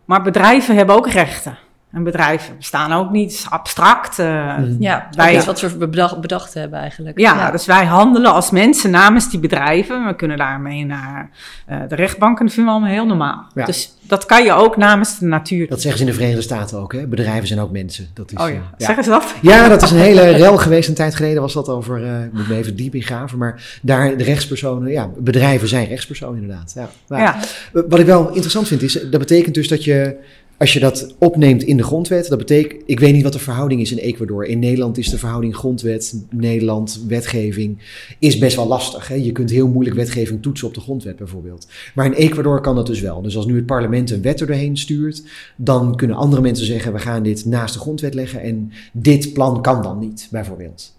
[0.05, 1.57] maar bedrijven hebben ook rechten.
[1.93, 4.19] En bedrijven bestaan ook niet abstract.
[4.19, 7.19] Uh, ja, wij, is wat we bedacht, bedacht, hebben eigenlijk.
[7.19, 10.05] Ja, ja, dus wij handelen als mensen namens die bedrijven.
[10.05, 11.29] We kunnen daarmee naar
[11.69, 13.45] uh, de rechtbank en dat vinden we allemaal heel normaal.
[13.55, 13.65] Ja.
[13.65, 15.67] Dus dat kan je ook namens de natuur.
[15.67, 17.07] Dat zeggen ze in de Verenigde Staten ook, hè?
[17.07, 18.07] Bedrijven zijn ook mensen.
[18.13, 18.55] Dat is, oh ja.
[18.55, 19.33] Uh, zeggen ze dat?
[19.41, 20.89] Ja, dat is een hele rel geweest.
[20.89, 23.37] Een tijd geleden was dat over, ik moet me even diep ingraven.
[23.37, 26.73] Maar daar de rechtspersonen, ja, bedrijven zijn rechtspersonen inderdaad.
[26.75, 27.17] Ja.
[27.17, 27.35] ja.
[27.71, 30.15] Wat ik wel interessant vind is, dat betekent dus dat je
[30.63, 33.81] als je dat opneemt in de grondwet, dat betekent, ik weet niet wat de verhouding
[33.81, 34.45] is in Ecuador.
[34.45, 37.77] In Nederland is de verhouding grondwet, Nederland, wetgeving,
[38.19, 39.07] is best wel lastig.
[39.07, 39.15] Hè?
[39.15, 41.67] Je kunt heel moeilijk wetgeving toetsen op de grondwet bijvoorbeeld.
[41.95, 43.21] Maar in Ecuador kan dat dus wel.
[43.21, 45.23] Dus als nu het parlement een wet er doorheen stuurt,
[45.55, 49.61] dan kunnen andere mensen zeggen, we gaan dit naast de grondwet leggen en dit plan
[49.61, 50.93] kan dan niet, bijvoorbeeld.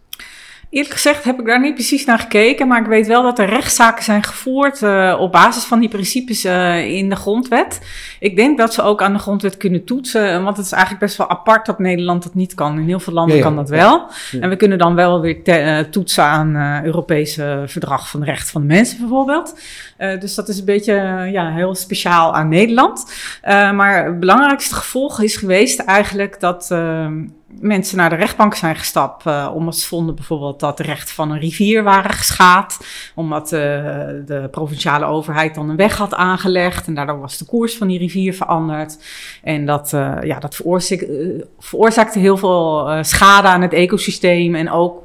[0.75, 3.49] Eerlijk gezegd heb ik daar niet precies naar gekeken, maar ik weet wel dat er
[3.49, 7.81] rechtszaken zijn gevoerd uh, op basis van die principes uh, in de grondwet.
[8.21, 11.17] Ik denk dat ze ook aan de grondwet kunnen toetsen, want het is eigenlijk best
[11.17, 12.79] wel apart dat Nederland dat niet kan.
[12.79, 14.11] In heel veel landen ja, ja, kan dat wel.
[14.31, 14.41] Ja.
[14.41, 18.61] En we kunnen dan wel weer uh, toetsen aan Europese verdrag van de rechten van
[18.61, 19.59] de mensen bijvoorbeeld.
[19.97, 20.95] dus dat is een beetje
[21.33, 23.13] ja, heel speciaal aan Nederland.
[23.75, 27.23] maar het belangrijkste gevolg is geweest eigenlijk dat ehm,
[27.61, 29.27] mensen naar de rechtbank zijn gestapt.
[29.27, 32.87] Uh, omdat ze vonden bijvoorbeeld dat de rechten van een rivier waren geschaad.
[33.15, 33.61] Omdat uh,
[34.27, 36.87] de provinciale overheid dan een weg had aangelegd.
[36.87, 38.99] En daardoor was de koers van die rivier veranderd.
[39.43, 44.55] En dat, uh, ja, dat veroorzaakte, veroorzaakte heel veel schade aan het ecosysteem.
[44.55, 45.04] En ook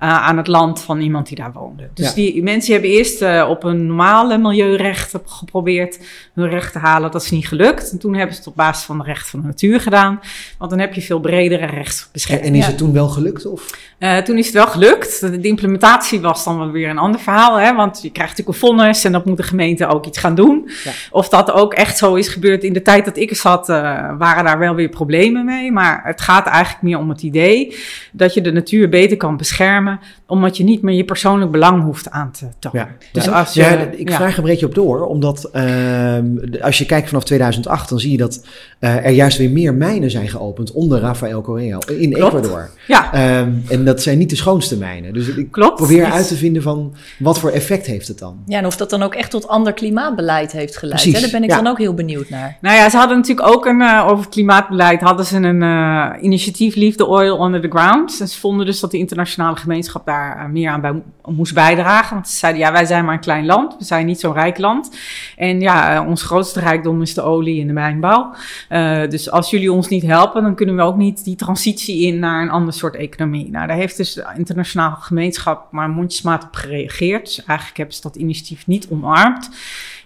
[0.00, 1.88] aan het land van iemand die daar woonde.
[1.94, 2.14] Dus ja.
[2.14, 5.98] die mensen hebben eerst uh, op een normale milieurecht geprobeerd
[6.34, 7.10] hun recht te halen.
[7.10, 7.90] Dat is niet gelukt.
[7.90, 10.20] En toen hebben ze het op basis van de recht van de natuur gedaan.
[10.58, 12.46] Want dan heb je veel bredere rechtsbescherming.
[12.46, 13.46] En is het toen wel gelukt?
[13.46, 13.70] Of?
[13.98, 15.20] Uh, toen is het wel gelukt.
[15.20, 17.56] De, implementatie was dan wel weer een ander verhaal.
[17.56, 17.74] Hè?
[17.74, 20.70] Want je krijgt natuurlijk een vonnis en dan moet de gemeente ook iets gaan doen.
[20.84, 20.90] Ja.
[21.10, 24.44] Of dat ook echt zo is gebeurd in de tijd dat ik er zat, waren
[24.44, 25.72] daar wel weer problemen mee.
[25.72, 27.76] Maar het gaat eigenlijk meer om het idee
[28.12, 29.89] dat je de natuur beter kan beschermen
[30.26, 32.80] omdat je niet meer je persoonlijk belang hoeft aan te tonen.
[32.80, 36.18] Ja, dus als je, ja, ik vraag een beetje op door, omdat uh,
[36.60, 38.46] als je kijkt vanaf 2008, dan zie je dat
[38.80, 42.34] uh, er juist weer meer mijnen zijn geopend onder Rafael Correa in Klopt.
[42.34, 42.70] Ecuador.
[42.86, 43.38] Ja.
[43.40, 45.12] Um, en dat zijn niet de schoonste mijnen.
[45.12, 45.76] Dus ik Klopt.
[45.76, 48.36] probeer uit te vinden van wat voor effect heeft het dan.
[48.46, 51.04] Ja, en of dat dan ook echt tot ander klimaatbeleid heeft geleid.
[51.04, 51.20] Hè?
[51.20, 51.56] Daar ben ik ja.
[51.56, 52.56] dan ook heel benieuwd naar.
[52.60, 56.10] Nou ja, ze hadden natuurlijk ook een, uh, over het klimaatbeleid, hadden ze een uh,
[56.20, 58.20] initiatief Leave the Oil Under the Ground.
[58.20, 62.14] En ze vonden dus dat de internationale gemeenschap daar meer aan bij moest bijdragen.
[62.14, 63.76] Want ze zeiden, ja, wij zijn maar een klein land.
[63.78, 64.90] We zijn niet zo'n rijk land.
[65.36, 68.34] En ja, ons grootste rijkdom is de olie en de mijnbouw.
[68.70, 72.18] Uh, dus als jullie ons niet helpen, dan kunnen we ook niet die transitie in
[72.18, 73.50] naar een ander soort economie.
[73.50, 77.24] Nou, daar heeft dus de internationale gemeenschap maar mondjesmaat op gereageerd.
[77.24, 79.50] Dus eigenlijk hebben ze dat initiatief niet omarmd.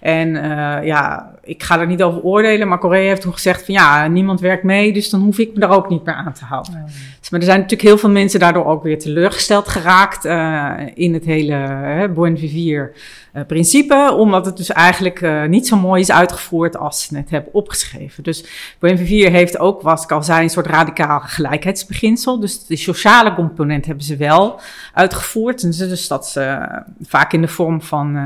[0.05, 3.75] En uh, ja, ik ga er niet over oordelen, maar Korea heeft toen gezegd van
[3.75, 6.45] ja, niemand werkt mee, dus dan hoef ik me daar ook niet meer aan te
[6.45, 6.73] houden.
[6.73, 6.85] Ja.
[7.21, 11.14] Dus, maar er zijn natuurlijk heel veel mensen daardoor ook weer teleurgesteld geraakt uh, in
[11.14, 12.93] het hele uh, Buen Vivier
[13.35, 17.55] uh, principe, omdat het dus eigenlijk niet zo mooi is uitgevoerd als ze het hebben
[17.55, 18.23] opgeschreven.
[18.23, 18.45] Dus
[18.79, 22.40] BNV 4 heeft ook, wat ik al zei, een soort radicaal gelijkheidsbeginsel.
[22.40, 24.61] Dus de sociale component hebben ze wel
[24.93, 25.62] uitgevoerd.
[25.62, 26.69] En dus dat ze
[27.03, 28.17] vaak in de vorm van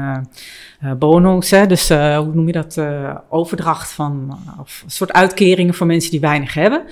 [0.83, 2.81] uh, bonus, hè, dus hoe noem je dat,
[3.29, 6.83] overdracht van, of een soort uitkeringen voor mensen die weinig hebben.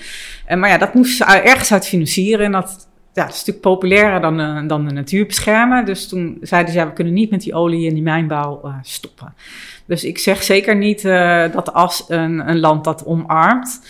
[0.49, 4.67] maar ja, dat moest ze ergens uit financieren en dat ja, is natuurlijk populairder dan,
[4.69, 5.85] dan de natuur beschermen.
[5.85, 9.35] Dus toen zeiden ze, ja, we kunnen niet met die olie en die mijnbouw stoppen.
[9.87, 11.03] Dus ik zeg zeker niet
[11.53, 13.81] dat als een, een, land dat omarmt,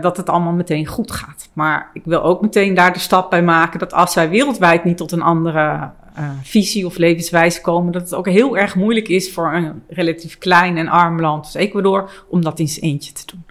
[0.00, 1.48] dat het allemaal meteen goed gaat.
[1.52, 4.96] Maar ik wil ook meteen daar de stap bij maken dat als wij wereldwijd niet
[4.96, 5.90] tot een andere
[6.42, 10.76] visie of levenswijze komen, dat het ook heel erg moeilijk is voor een relatief klein
[10.76, 13.44] en arm land als Ecuador om dat in zijn eentje te doen.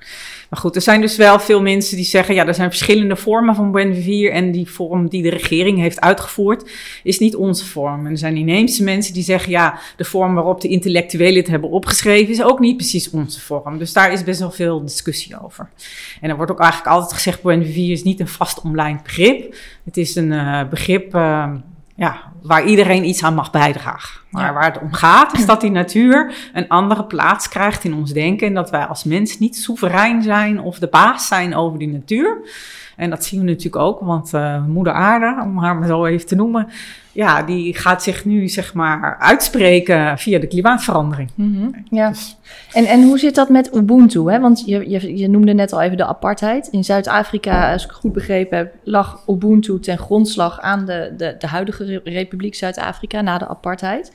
[0.49, 3.55] Maar goed, er zijn dus wel veel mensen die zeggen, ja, er zijn verschillende vormen
[3.55, 6.71] van Buen en die vorm die de regering heeft uitgevoerd
[7.03, 8.05] is niet onze vorm.
[8.05, 11.69] En er zijn inheemse mensen die zeggen, ja, de vorm waarop de intellectuelen het hebben
[11.69, 13.77] opgeschreven is ook niet precies onze vorm.
[13.77, 15.69] Dus daar is best wel veel discussie over.
[16.21, 19.55] En er wordt ook eigenlijk altijd gezegd, Buen is niet een vast online begrip.
[19.83, 21.15] Het is een uh, begrip...
[21.15, 21.53] Uh,
[21.95, 24.21] ja, waar iedereen iets aan mag bijdragen.
[24.29, 28.11] Maar waar het om gaat, is dat die natuur een andere plaats krijgt in ons
[28.11, 28.47] denken.
[28.47, 32.37] En dat wij als mens niet soeverein zijn of de baas zijn over die natuur.
[32.95, 36.27] En dat zien we natuurlijk ook, want uh, moeder aarde, om haar maar zo even
[36.27, 36.67] te noemen,
[37.11, 41.29] ja, die gaat zich nu zeg maar uitspreken via de klimaatverandering.
[41.35, 41.85] Mm -hmm.
[41.89, 42.09] Ja.
[42.09, 42.37] Dus.
[42.73, 44.31] En, en hoe zit dat met Ubuntu?
[44.31, 44.39] Hè?
[44.39, 46.67] Want je, je, je noemde net al even de apartheid.
[46.67, 51.47] In Zuid-Afrika, als ik goed begrepen heb, lag Ubuntu ten grondslag aan de, de, de
[51.47, 54.11] huidige Republiek Zuid-Afrika na de apartheid.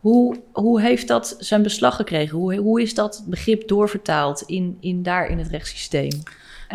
[0.00, 2.38] Hoe, hoe heeft dat zijn beslag gekregen?
[2.38, 6.22] Hoe, hoe is dat begrip doorvertaald in, in daar in het rechtssysteem?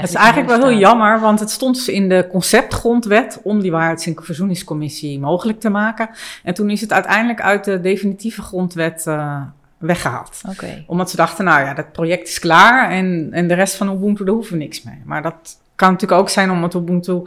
[0.02, 3.72] Het is eigenlijk wel heel jammer, want het stond dus in de conceptgrondwet om die
[3.72, 6.10] waarheids- en verzoeningscommissie mogelijk te maken.
[6.44, 9.42] En toen is het uiteindelijk uit de definitieve grondwet uh,
[9.78, 10.42] weggehaald.
[10.50, 10.84] Okay.
[10.88, 14.24] Omdat ze dachten, nou ja, dat project is klaar en, en de rest van Ubuntu,
[14.24, 15.02] daar hoeven we niks mee.
[15.06, 17.22] Maar dat kan natuurlijk ook zijn omdat Ubuntu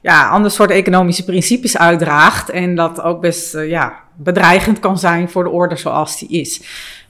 [0.00, 5.28] ja, ander soort economische principes uitdraagt en dat ook best uh, ja, bedreigend kan zijn
[5.28, 6.62] voor de orde zoals die is.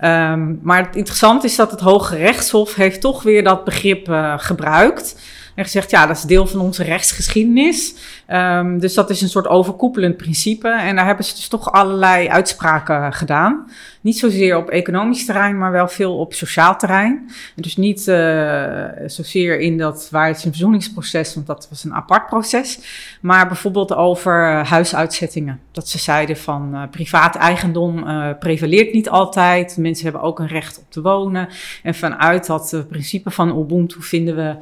[0.04, 4.34] Um, maar het interessante is dat het Hoge Rechtshof heeft toch weer dat begrip uh,
[4.36, 5.20] gebruikt.
[5.54, 7.94] En gezegd, ja, dat is deel van onze rechtsgeschiedenis.
[8.28, 10.68] Um, dus dat is een soort overkoepelend principe.
[10.68, 13.70] En daar hebben ze dus toch allerlei uitspraken gedaan.
[14.00, 17.30] Niet zozeer op economisch terrein, maar wel veel op sociaal terrein.
[17.54, 22.78] Dus niet uh, zozeer in dat waarheids- en verzoeningsproces, want dat was een apart proces.
[23.20, 25.60] Maar bijvoorbeeld over huisuitzettingen.
[25.72, 28.04] Dat ze zeiden van uh, privaat eigendom
[28.38, 29.76] prevaleert niet altijd.
[29.76, 31.48] Mensen hebben ook een recht op te wonen.
[31.82, 34.56] En vanuit dat principe van Ubuntu vinden we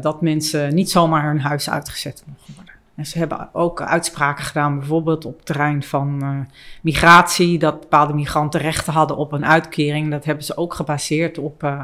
[0.00, 2.74] dat mensen niet zomaar hun huis uitgezet mogen worden.
[3.00, 6.38] En ze hebben ook uitspraken gedaan, bijvoorbeeld op het terrein van uh,
[6.82, 10.10] migratie, dat bepaalde migranten rechten hadden op een uitkering.
[10.10, 11.82] Dat hebben ze ook gebaseerd op uh,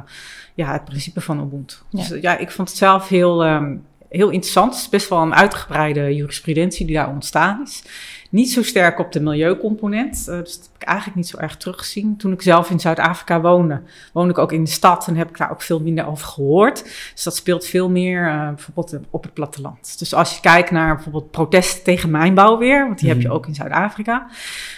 [0.55, 1.77] ja, het principe van Ubuntu.
[1.89, 2.09] Ja.
[2.09, 4.73] Dus ja, ik vond het zelf heel, um, heel interessant.
[4.75, 7.83] Het is best wel een uitgebreide jurisprudentie die daar ontstaan is.
[8.37, 10.27] Niet zo sterk op de milieucomponent.
[10.29, 12.17] Uh, dus dat heb ik eigenlijk niet zo erg teruggezien.
[12.17, 13.81] Toen ik zelf in Zuid-Afrika woonde,
[14.13, 16.83] woonde ik ook in de stad en heb ik daar ook veel minder over gehoord.
[17.13, 19.99] Dus dat speelt veel meer uh, bijvoorbeeld op het platteland.
[19.99, 23.37] Dus als je kijkt naar bijvoorbeeld protesten tegen mijnbouw weer, want die heb je mhm.
[23.37, 24.27] ook in Zuid-Afrika.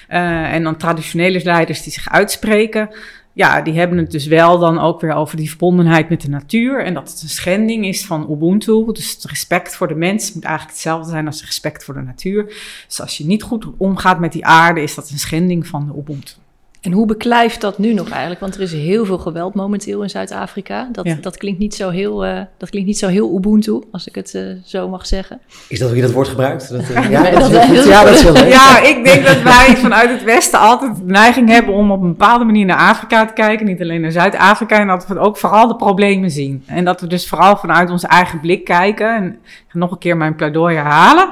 [0.08, 2.90] En dan traditionele leiders die zich uitspreken
[3.38, 6.84] ja, die hebben het dus wel dan ook weer over die verbondenheid met de natuur.
[6.84, 8.92] En dat het een schending is van Ubuntu.
[8.92, 12.44] Dus het respect voor de mens moet eigenlijk hetzelfde zijn als respect voor de natuur.
[12.86, 15.98] Dus als je niet goed omgaat met die aarde, is dat een schending van de
[15.98, 16.32] Ubuntu.
[16.80, 18.40] En hoe beklijft dat nu nog eigenlijk?
[18.40, 20.88] Want er is heel veel geweld momenteel in Zuid-Afrika.
[20.92, 24.14] Dat, dat, klinkt niet zo heel, uh, dat klinkt niet zo heel Ubuntu, als ik
[24.14, 25.40] het uh, zo mag zeggen.
[25.68, 26.70] Is dat wie dat woord gebruikt?
[26.70, 30.10] Dat, uh, ja, dat, dat, ja, dat is wel Ja, ik denk dat wij vanuit
[30.10, 33.66] het Westen altijd de neiging hebben om op een bepaalde manier naar Afrika te kijken.
[33.66, 34.78] Niet alleen naar Zuid-Afrika.
[34.78, 36.62] En dat we ook vooral de problemen zien.
[36.66, 39.14] En dat we dus vooral vanuit onze eigen blik kijken.
[39.14, 39.38] En
[39.78, 41.28] nog een keer mijn pleidooi herhalen.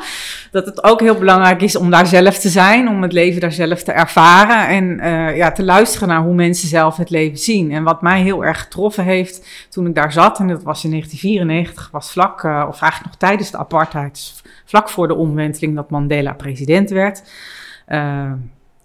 [0.50, 2.88] Dat het ook heel belangrijk is om daar zelf te zijn.
[2.88, 4.68] Om het leven daar zelf te ervaren.
[4.68, 7.72] En ja, te luisteren naar hoe mensen zelf het leven zien.
[7.72, 10.90] En wat mij heel erg getroffen heeft toen ik daar zat, en dat was in
[10.90, 15.90] 1994, was vlak, uh, of eigenlijk nog tijdens de apartheid, vlak voor de omwenteling dat
[15.90, 17.22] Mandela president werd.
[17.88, 18.32] Uh,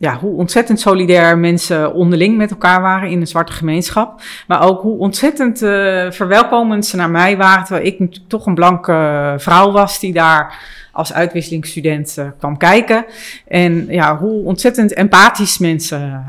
[0.01, 4.21] ja, hoe ontzettend solidair mensen onderling met elkaar waren in een zwarte gemeenschap.
[4.47, 7.63] Maar ook hoe ontzettend uh, verwelkomend ze naar mij waren.
[7.63, 10.59] Terwijl ik toch een blanke vrouw was die daar
[10.91, 13.05] als uitwisselingsstudent uh, kwam kijken.
[13.47, 16.25] En ja, hoe ontzettend empathisch mensen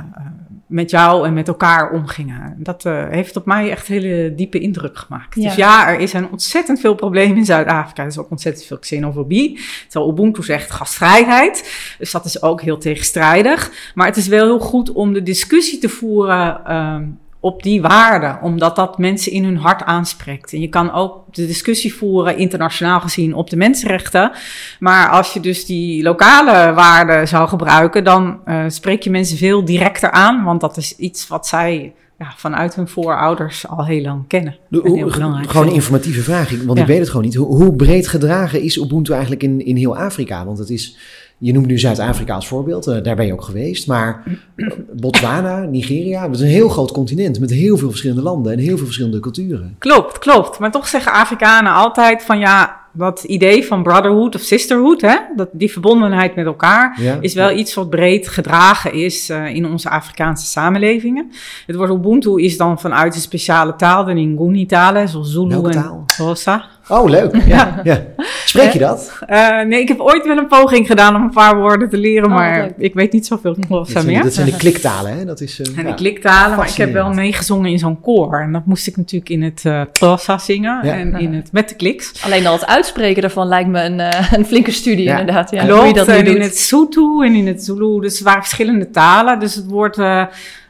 [0.73, 2.55] met jou en met elkaar omgingen.
[2.59, 5.35] Dat uh, heeft op mij echt hele diepe indruk gemaakt.
[5.35, 5.43] Ja.
[5.43, 8.03] Dus ja, er zijn ontzettend veel problemen in Zuid-Afrika.
[8.03, 9.61] Er is ook ontzettend veel xenofobie.
[9.89, 11.95] Terwijl Ubuntu zegt gastvrijheid.
[11.99, 13.73] Dus dat is ook heel tegenstrijdig.
[13.95, 17.05] Maar het is wel heel goed om de discussie te voeren ehm,
[17.45, 20.53] op die waarden, omdat dat mensen in hun hart aanspreekt.
[20.53, 24.33] En je kan ook de discussie voeren, internationaal gezien, op de mensenrechten.
[24.79, 29.65] Maar als je dus die lokale waarden zou gebruiken, dan uh, spreek je mensen veel
[29.65, 34.27] directer aan, want dat is iets wat zij ja, vanuit hun voorouders al heel lang
[34.29, 34.57] kennen.
[34.69, 36.83] De, hoe- gewoon een informatieve vraag, want Ja.
[36.85, 37.35] ik weet het gewoon niet.
[37.35, 40.45] Hoe, hoe breed gedragen is Ubuntu eigenlijk in, in heel Afrika?
[40.45, 40.97] Want het is,
[41.43, 43.87] je noemt nu Zuid-Afrika als voorbeeld, eh, daar ben je ook geweest.
[43.87, 44.23] Maar
[44.57, 48.59] eh, Botswana, Nigeria, het is een heel groot continent met heel veel verschillende landen en
[48.59, 49.77] heel veel verschillende culturen.
[49.79, 50.59] Klopt, klopt.
[50.59, 55.49] Maar toch zeggen Afrikanen altijd van ja, dat idee van brotherhood of sisterhood, hè, dat,
[55.53, 57.19] die verbondenheid met elkaar, Ja?
[57.21, 61.31] is wel iets wat breed gedragen is eh, in onze Afrikaanse samenlevingen.
[61.67, 66.03] Het woord Ubuntu is dan vanuit een speciale taal, de Nguni-talen, zoals Zulu en?
[66.07, 66.72] Xhosa.
[66.89, 67.37] Oh, leuk.
[67.47, 68.03] Ja, ja.
[68.45, 69.13] Spreek je dat?
[69.27, 72.29] Eh, nee, ik heb ooit wel een poging gedaan om een paar woorden te leren,
[72.29, 72.73] Oh, maar leuk.
[72.79, 74.23] ik weet niet zoveel Dat zijn, meer.
[74.23, 75.25] dat zijn de kliktalen, hè?
[75.25, 75.91] Dat is, eh, En ja.
[75.91, 78.41] ik kliktalen, maar ik heb wel meegezongen in zo'n koor.
[78.41, 80.93] En dat moest ik natuurlijk in het eh Xhosa zingen Ja.
[80.95, 82.25] en in het, met de kliks.
[82.25, 85.19] Alleen al het uitspreken daarvan lijkt me een, eh, een flinke studie Ja.
[85.19, 85.51] inderdaad.
[85.51, 86.43] Ja, Klopt, hoe je dat en in doet.
[86.43, 88.01] het Sotho en in het Zulu.
[88.01, 89.39] Dus er waren verschillende talen.
[89.39, 89.97] Dus het woord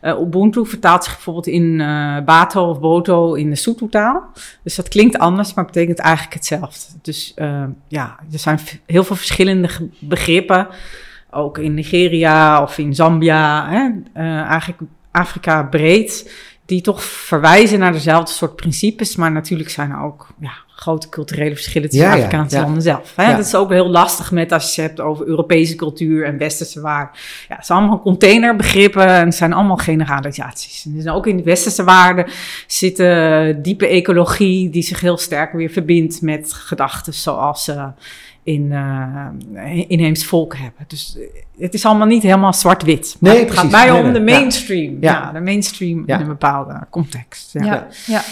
[0.02, 4.22] eh, eh, Ubuntu vertaalt zich bijvoorbeeld in eh, Bato of Boto in de Sotho-taal.
[4.62, 6.92] Dus dat klinkt anders, maar betekent eigenlijk hetzelfde.
[7.02, 10.68] Dus eh, ja, er zijn heel veel verschillende begrippen.
[11.30, 13.68] Ook in Nigeria of in Zambia.
[13.70, 13.90] Hè?
[14.44, 16.32] eigenlijk Afrika breed.
[16.66, 19.16] Die toch verwijzen naar dezelfde soort principes.
[19.16, 22.62] Maar natuurlijk zijn er ook ja, grote culturele verschillen tussen Ja, Afrikaanse ja.
[22.62, 23.12] landen zelf.
[23.16, 23.30] Hè?
[23.30, 23.36] Ja.
[23.36, 26.80] Dat is ook heel lastig met als je het hebt over Europese cultuur en westerse
[26.80, 27.14] waarden.
[27.48, 30.84] Ja, het zijn allemaal containerbegrippen en het zijn allemaal generalisaties.
[30.84, 32.26] En dus ook in de westerse waarden
[32.66, 37.90] zitten diepe ecologie die zich heel sterk weer verbindt met gedachten zoals ze
[38.44, 40.84] in eh, inheems volk hebben.
[40.86, 43.16] Dus eh, het is allemaal niet helemaal zwart-wit.
[43.20, 44.96] Maar Nee, het gaat mij om de mainstream.
[45.00, 45.12] Ja.
[45.12, 46.14] Ja, de mainstream Ja.
[46.14, 47.52] in een bepaalde context.
[47.52, 47.64] Ja.
[47.64, 48.22] Ja, ja.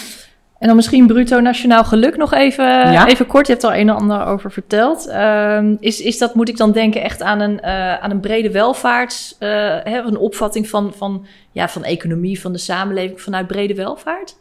[0.61, 3.07] En dan misschien bruto nationaal geluk nog even, Ja.
[3.09, 3.46] even kort.
[3.46, 5.07] Je hebt er al een en ander over verteld.
[5.09, 8.51] Ehm, is, is dat, moet ik dan denken, echt aan een, eh, aan een brede
[8.51, 9.37] welvaarts...
[9.38, 14.37] hè, een opvatting van, van, ja, van economie, van de samenleving vanuit brede welvaart?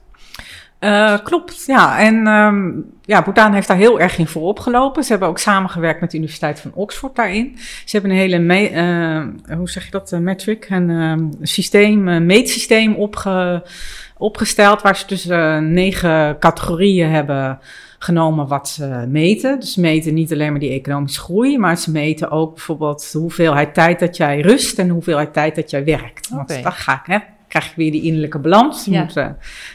[0.79, 1.99] Eh, klopt, ja.
[1.99, 2.69] En ehm
[3.05, 5.03] ja, Bhutan heeft daar heel erg in voorop gelopen.
[5.03, 7.57] Ze hebben ook samengewerkt met de Universiteit van Oxford daarin.
[7.57, 12.95] Ze hebben een hele, me- hoe zeg je dat, metric, een ehm, systeem, een meetsysteem
[12.95, 13.63] opge-
[14.19, 14.81] opgesteld...
[14.81, 17.59] waar ze dus eh, negen categorieën hebben
[17.99, 19.59] genomen wat ze meten.
[19.59, 21.57] Dus ze meten niet alleen maar die economische groei...
[21.57, 24.79] maar ze meten ook bijvoorbeeld de hoeveelheid tijd dat jij rust...
[24.79, 26.29] en de hoeveelheid tijd dat jij werkt.
[26.29, 27.17] Want dan ga ik, hè,
[27.49, 28.85] krijg je weer die innerlijke balans.
[28.85, 29.01] Je Ja.
[29.03, 29.27] moet eh,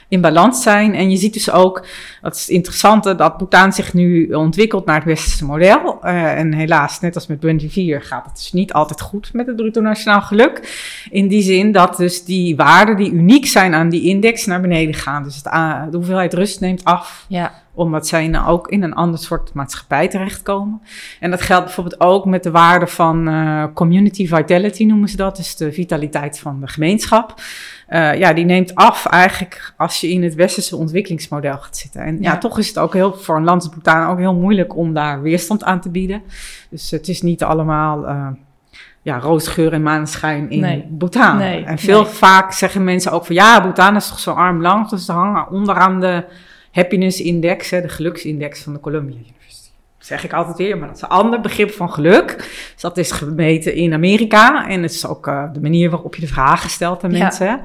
[0.09, 0.95] in balans zijn.
[0.95, 1.87] En je ziet dus ook,
[2.23, 5.99] dat is het interessante, dat Bhutan zich nu ontwikkelt naar het westerse model.
[6.03, 9.57] Eh, en helaas, net als met 24, gaat het dus niet altijd goed met het
[9.57, 10.83] bruto nationaal geluk.
[11.11, 14.95] In die zin dat dus die waarden die uniek zijn aan die index naar beneden
[14.95, 15.23] gaan.
[15.23, 15.45] Dus het,
[15.91, 20.09] de hoeveelheid rust neemt af Ja, omdat zij nou ook in een ander soort maatschappij
[20.09, 20.81] terechtkomen.
[21.21, 25.37] En dat geldt bijvoorbeeld ook met de waarde van eh, community vitality noemen ze dat,
[25.37, 27.35] dus de vitaliteit van de gemeenschap.
[27.87, 32.01] Eh, ja, die neemt af eigenlijk als je in het westerse ontwikkelingsmodel gaat zitten.
[32.01, 32.39] En ja, Ja.
[32.39, 35.23] toch is het ook heel, voor een land als Bhutan ook heel moeilijk om daar
[35.23, 36.23] weerstand aan te bieden.
[36.71, 38.27] Dus het is niet allemaal eh,
[39.03, 40.87] ja, roze geur en maneschijn in Nee.
[40.91, 41.37] Bhutan.
[41.37, 42.13] Nee, en veel nee.
[42.13, 45.51] vaak zeggen mensen ook van ja, Bhutan is toch zo arm land, dus ze hangen
[45.51, 46.25] onderaan de
[46.75, 49.69] happiness index, hè, de geluksindex van de Columbia University.
[49.99, 52.37] Dat zeg ik altijd weer, maar dat is een ander begrip van geluk.
[52.73, 56.21] Dus dat is gemeten in Amerika en het is ook eh, de manier waarop je
[56.21, 57.19] de vragen stelt aan Ja.
[57.19, 57.61] mensen.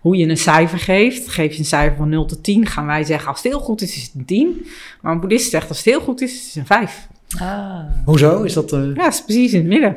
[0.00, 1.28] Hoe je een cijfer geeft.
[1.28, 3.82] Geef je een cijfer van 0 tot 10, gaan wij zeggen als het heel goed
[3.82, 4.66] is, is het een 10.
[5.00, 7.06] Maar een boeddhist zegt als het heel goed is, is het een 5.
[7.40, 7.78] ah.
[8.04, 8.42] Hoezo?
[8.42, 8.72] Is dat...
[8.72, 9.96] eh, Ja, dat is precies in het midden.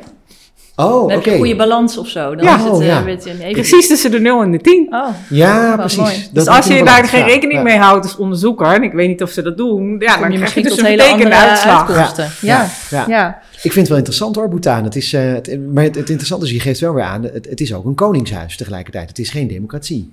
[0.80, 2.34] Oh, dan heb je een goede balans of zo.
[2.34, 2.56] Dan Ja.
[2.56, 3.00] is het Oh, eh, ja.
[3.00, 3.52] met een even...
[3.52, 4.86] Precies tussen de 0 en de 10.
[4.90, 5.98] Oh, Ja, Wel precies.
[5.98, 6.28] mooi.
[6.32, 7.62] Dus als je daar geen rekening ja.
[7.62, 10.30] mee houdt als onderzoeker, en ik weet niet of ze dat doen, ja, kom dan
[10.32, 11.88] je krijg je misschien dus tot een hele andere uitslag.
[11.88, 12.30] uitkomsten.
[12.40, 13.04] Ja, Ja.
[13.08, 13.38] ja.
[13.52, 14.84] Ik vind het wel interessant hoor, Bhutan.
[14.84, 17.46] Het is, eh, het, maar het, het interessante is, je geeft wel weer aan, het,
[17.50, 19.08] het is ook een koningshuis tegelijkertijd.
[19.08, 20.12] Het is geen democratie.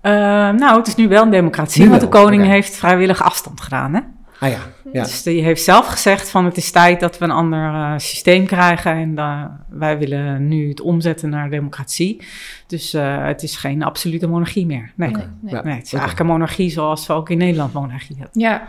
[0.00, 0.12] Eh,
[0.50, 3.94] nou, het is nu wel een democratie, Nu want de koning heeft vrijwillig afstand gedaan.
[3.94, 4.00] Hè?
[4.40, 4.58] Ah ja,
[4.94, 5.02] ja.
[5.02, 8.46] Dus die heeft zelf gezegd van het is tijd dat we een ander eh, systeem
[8.46, 12.22] krijgen en eh, wij willen nu het omzetten naar democratie.
[12.66, 14.92] Dus eh, het is geen absolute monarchie meer.
[14.94, 15.54] Nee, Nee, nee.
[15.54, 15.62] Ja.
[15.62, 18.40] nee het is eigenlijk een monarchie zoals we ook in Nederland monarchie hebben.
[18.40, 18.66] Ja.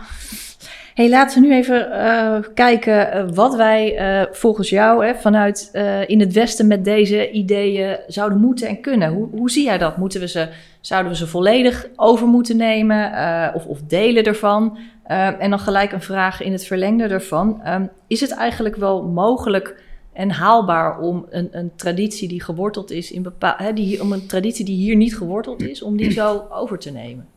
[0.94, 5.70] Hey, laten we nu even uh, kijken wat wij uh, volgens jou hè, vanuit
[6.06, 9.12] in het Westen met deze ideeën zouden moeten en kunnen.
[9.12, 9.96] Hoe, hoe zie jij dat?
[9.96, 10.48] Moeten we ze,
[10.80, 13.12] zouden we ze volledig over moeten nemen
[13.54, 14.78] of, of delen ervan?
[15.06, 17.60] En dan gelijk een vraag in het verlengde ervan.
[17.66, 19.82] Um, is het eigenlijk wel mogelijk
[20.12, 24.64] en haalbaar om een, een traditie die geworteld is in bepaalde, die, om een traditie
[24.64, 27.28] die hier niet geworteld is, om die zo over te nemen?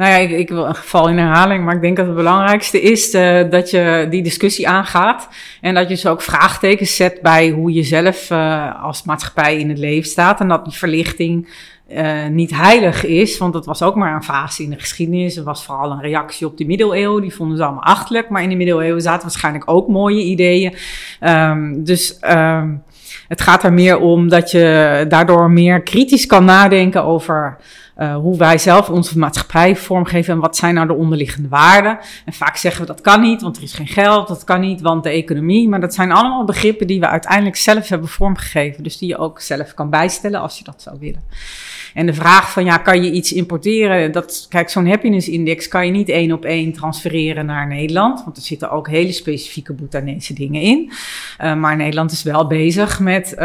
[0.00, 3.50] Nou ja, ik, ik val in herhaling, maar ik denk dat het belangrijkste is uh,
[3.50, 5.28] dat je die discussie aangaat.
[5.60, 9.68] En dat je dus ook vraagtekens zet bij hoe je zelf uh, als maatschappij in
[9.68, 10.40] het leven staat.
[10.40, 11.48] En dat die verlichting
[11.92, 15.36] uh, niet heilig is, want dat was ook maar een fase in de geschiedenis.
[15.36, 18.28] Er was vooral een reactie op de middeleeuwen, die vonden ze allemaal achterlijk.
[18.28, 20.74] Maar in de middeleeuwen zaten waarschijnlijk ook mooie ideeën.
[21.20, 22.82] Um, dus um,
[23.28, 27.58] het gaat er meer om dat je daardoor meer kritisch kan nadenken over
[28.00, 31.98] uh, hoe wij zelf onze maatschappij vormgeven en wat zijn nou de onderliggende waarden.
[32.24, 34.80] En vaak zeggen we dat kan niet, want er is geen geld, dat kan niet,
[34.80, 35.68] want de economie.
[35.68, 38.82] Maar dat zijn allemaal begrippen die we uiteindelijk zelf hebben vormgegeven.
[38.82, 41.22] Dus die je ook zelf kan bijstellen als je dat zou willen.
[41.94, 44.12] En de vraag van ja, kan je iets importeren?
[44.12, 48.24] Dat, kijk, zo'n happiness index kan je niet één op één transfereren naar Nederland.
[48.24, 50.92] Want er zitten ook hele specifieke Bhutanese dingen in.
[51.40, 53.38] Uh, maar Nederland is wel bezig met uh,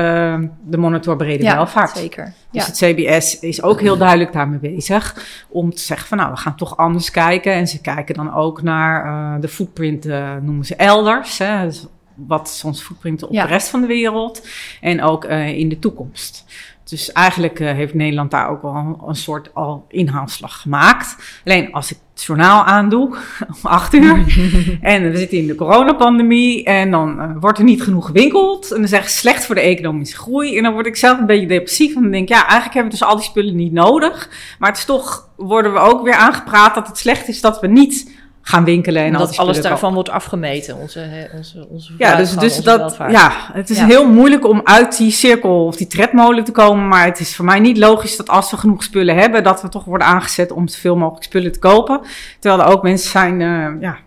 [0.63, 1.97] de monitor brede ja, welvaart.
[1.97, 2.33] Zeker.
[2.51, 5.25] Dus het CBS is ook heel duidelijk daarmee bezig.
[5.49, 7.53] Om te zeggen van nou, we gaan toch anders kijken.
[7.53, 10.05] En ze kijken dan ook naar uh, de footprint,
[10.41, 11.37] noemen ze elders.
[11.37, 11.65] Hè.
[11.65, 11.85] Dus
[12.15, 13.43] wat is ons footprint op ja.
[13.43, 14.47] de rest van de wereld?
[14.81, 16.45] En ook in de toekomst.
[16.89, 21.15] Dus eigenlijk uh, heeft Nederland daar ook wel een, soort al inhaalslag gemaakt.
[21.45, 23.17] Alleen als ik het journaal aandoe
[23.63, 24.37] om acht uur
[24.81, 28.79] en we zitten in de coronapandemie en dan uh, wordt er niet genoeg gewinkeld en
[28.79, 31.95] dan zeg slecht voor de economische groei en dan word ik zelf een beetje depressief
[31.95, 34.29] en dan denk ik ja eigenlijk hebben we dus al die spullen niet nodig,
[34.59, 37.67] maar het is toch worden we ook weer aangepraat dat het slecht is dat we
[37.67, 38.14] niet
[38.47, 39.03] gaan winkelen.
[39.03, 40.77] En dat alles daarvan wordt afgemeten.
[40.77, 45.11] Onze, onze, onze ja, dus, dus dat, ja, het is heel moeilijk om uit die
[45.11, 46.87] cirkel of die tredmolen te komen.
[46.87, 49.69] Maar het is voor mij niet logisch dat als we genoeg spullen hebben, dat we
[49.69, 52.01] toch worden aangezet om zoveel mogelijk spullen te kopen.
[52.39, 53.97] Terwijl er ook mensen zijn uh, ja,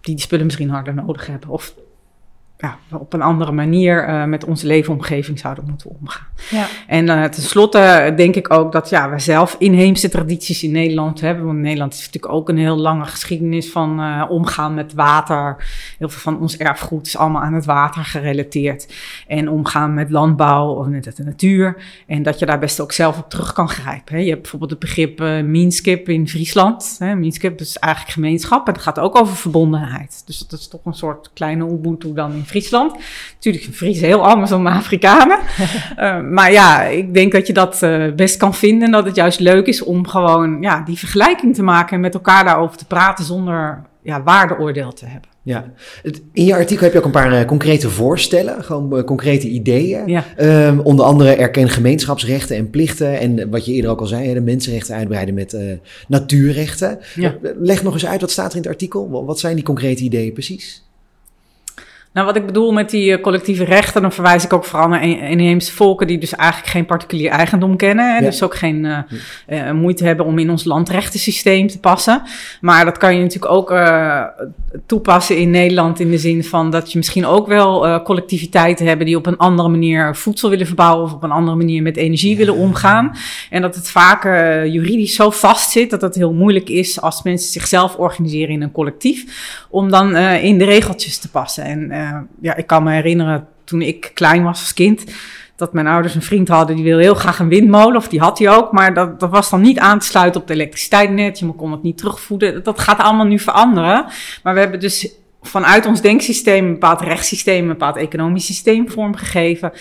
[0.00, 1.48] die die spullen misschien harder nodig hebben.
[1.48, 1.74] Of
[2.58, 6.26] ja, op een andere manier uh, met onze leefomgeving zouden moeten omgaan.
[6.50, 6.66] Ja.
[6.86, 11.44] En uh, tenslotte denk ik ook dat ja, we zelf inheemse tradities in Nederland hebben.
[11.44, 15.56] Want Nederland is natuurlijk ook een heel lange geschiedenis van uh, omgaan met water.
[15.98, 18.94] Heel veel van ons erfgoed is allemaal aan het water gerelateerd.
[19.26, 21.82] En omgaan met landbouw of met de natuur.
[22.06, 24.14] En dat je daar best ook zelf op terug kan grijpen.
[24.14, 24.20] Hè.
[24.20, 26.96] Je hebt bijvoorbeeld het begrip Minskip in Friesland.
[26.98, 27.14] Hè.
[27.14, 30.22] Minskip is eigenlijk gemeenschap en dat gaat ook over verbondenheid.
[30.26, 32.92] Dus dat is toch een soort kleine Ubuntu dan in Friesland.
[33.34, 35.38] Natuurlijk zijn Friesen heel anders dan Afrikanen.
[35.98, 38.90] uh, maar ja, ik denk dat je dat uh, best kan vinden.
[38.90, 42.44] Dat het juist leuk is om gewoon ja, die vergelijking te maken en met elkaar
[42.44, 45.30] daarover te praten zonder ja, waardeoordeel te hebben.
[45.42, 45.72] Ja,
[46.32, 50.06] in je artikel heb je ook een paar uh, concrete voorstellen, gewoon concrete ideeën.
[50.06, 50.24] Ja.
[50.68, 53.18] Um, onder andere erken gemeenschapsrechten en plichten.
[53.18, 55.60] En wat je eerder ook al zei, de mensenrechten uitbreiden met uh,
[56.08, 56.98] natuurrechten.
[57.14, 57.34] Ja.
[57.58, 59.24] Leg nog eens uit, wat staat er in het artikel?
[59.24, 60.85] Wat zijn die concrete ideeën precies?
[62.16, 65.02] Nou, wat ik bedoel met die uh, collectieve rechten, dan verwijs ik ook vooral naar
[65.04, 68.14] inheemse volken die dus eigenlijk geen particulier eigendom kennen.
[68.14, 68.20] Ja.
[68.20, 68.98] Dus ook geen uh,
[69.48, 72.22] uh, moeite hebben om in ons landrechtensysteem te passen.
[72.60, 73.74] Maar dat kan je natuurlijk ook
[74.86, 79.16] toepassen in Nederland in de zin van dat je misschien ook wel collectiviteiten hebben die
[79.16, 82.54] op een andere manier voedsel willen verbouwen of op een andere manier met energie willen
[82.54, 83.16] omgaan.
[83.50, 84.24] En dat het vaak
[84.66, 88.72] juridisch zo vast zit dat het heel moeilijk is als mensen zichzelf organiseren in een
[88.72, 89.24] collectief
[89.70, 91.64] om dan in de regeltjes te passen.
[91.64, 95.04] En uh, ja, ik kan me herinneren toen ik klein was als kind.
[95.56, 97.96] Dat mijn ouders een vriend hadden die wilde heel graag een windmolen.
[97.96, 98.72] Of die had hij ook.
[98.72, 101.38] Maar dat, dat was dan niet aan te sluiten op het elektriciteitsnet.
[101.38, 102.62] Je kon het niet terugvoeden.
[102.62, 104.04] Dat gaat allemaal nu veranderen.
[104.42, 109.72] Maar we hebben dus vanuit ons denksysteem een bepaald rechtssysteem, een bepaald economisch systeem vormgegeven.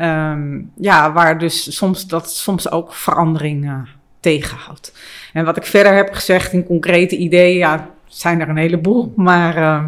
[0.00, 3.74] Um, ja, waar dus soms dat soms ook verandering uh,
[4.20, 4.92] tegenhoudt.
[5.32, 9.12] En wat ik verder heb gezegd in concrete ideeën, ja, zijn er een heleboel.
[9.16, 9.84] Maar uh,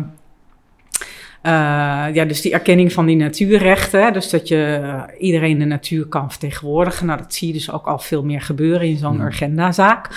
[2.15, 4.13] ja, dus die erkenning van die natuurrechten.
[4.13, 7.07] Dus dat je uh, iedereen de natuur kan vertegenwoordigen.
[7.07, 10.09] Nou, dat zie je dus ook al veel meer gebeuren in zo'n agendazaak.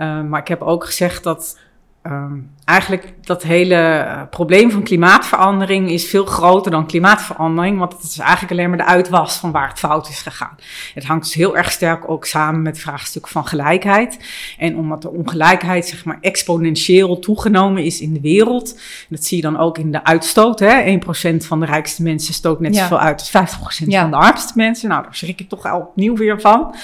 [0.00, 1.58] Uh, maar ik heb ook gezegd dat
[2.02, 8.02] um, eigenlijk dat hele uh, probleem van klimaatverandering is veel groter dan klimaatverandering, want het
[8.02, 10.56] is eigenlijk alleen maar de uitwas van waar het fout is gegaan.
[10.94, 14.18] Het hangt dus heel erg sterk ook samen met het vraagstuk van gelijkheid.
[14.58, 19.42] En omdat de ongelijkheid zeg maar exponentieel toegenomen is in de wereld, dat zie je
[19.42, 20.58] dan ook in de uitstoot.
[20.58, 20.98] Hè?
[21.32, 22.80] 1% van de rijkste mensen stoot net ja.
[22.80, 24.00] zoveel uit als 50% ja.
[24.00, 24.88] van de armste mensen.
[24.88, 26.74] Nou, daar schrik ik toch al opnieuw weer van.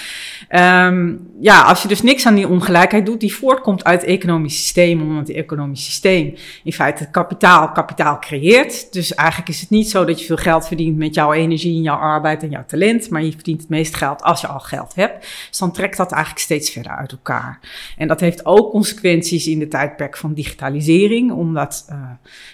[0.51, 5.01] Um, ja, als je dus niks aan die ongelijkheid doet, die voortkomt uit economisch systeem,
[5.01, 5.37] omdat het
[5.77, 8.93] economisch systeem in feite kapitaal kapitaal creëert.
[8.93, 11.83] Dus eigenlijk is het niet zo dat je veel geld verdient met jouw energie en
[11.83, 14.95] jouw arbeid en jouw talent, maar je verdient het meeste geld als je al geld
[14.95, 15.27] hebt.
[15.49, 17.61] Dus dan trekt dat eigenlijk steeds verder uit elkaar.
[17.97, 21.97] En dat heeft ook consequenties in de tijdperk van digitalisering, omdat uh,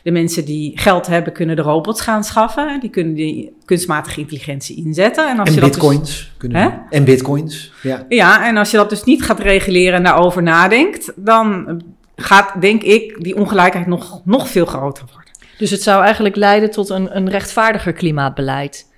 [0.03, 4.77] de mensen die geld hebben kunnen de robots gaan schaffen, die kunnen die kunstmatige intelligentie
[4.77, 5.31] inzetten.
[5.31, 5.99] En, als en je bitcoins.
[5.99, 8.07] Dat dus, kunnen en bitcoins, ja.
[8.09, 11.83] Ja, en als je dat dus niet gaat reguleren en daarover nadenkt, dan
[12.23, 15.33] gaat, denk ik, die ongelijkheid nog, nog veel groter worden.
[15.59, 18.91] Dus het zou eigenlijk leiden tot een, een rechtvaardiger klimaatbeleid.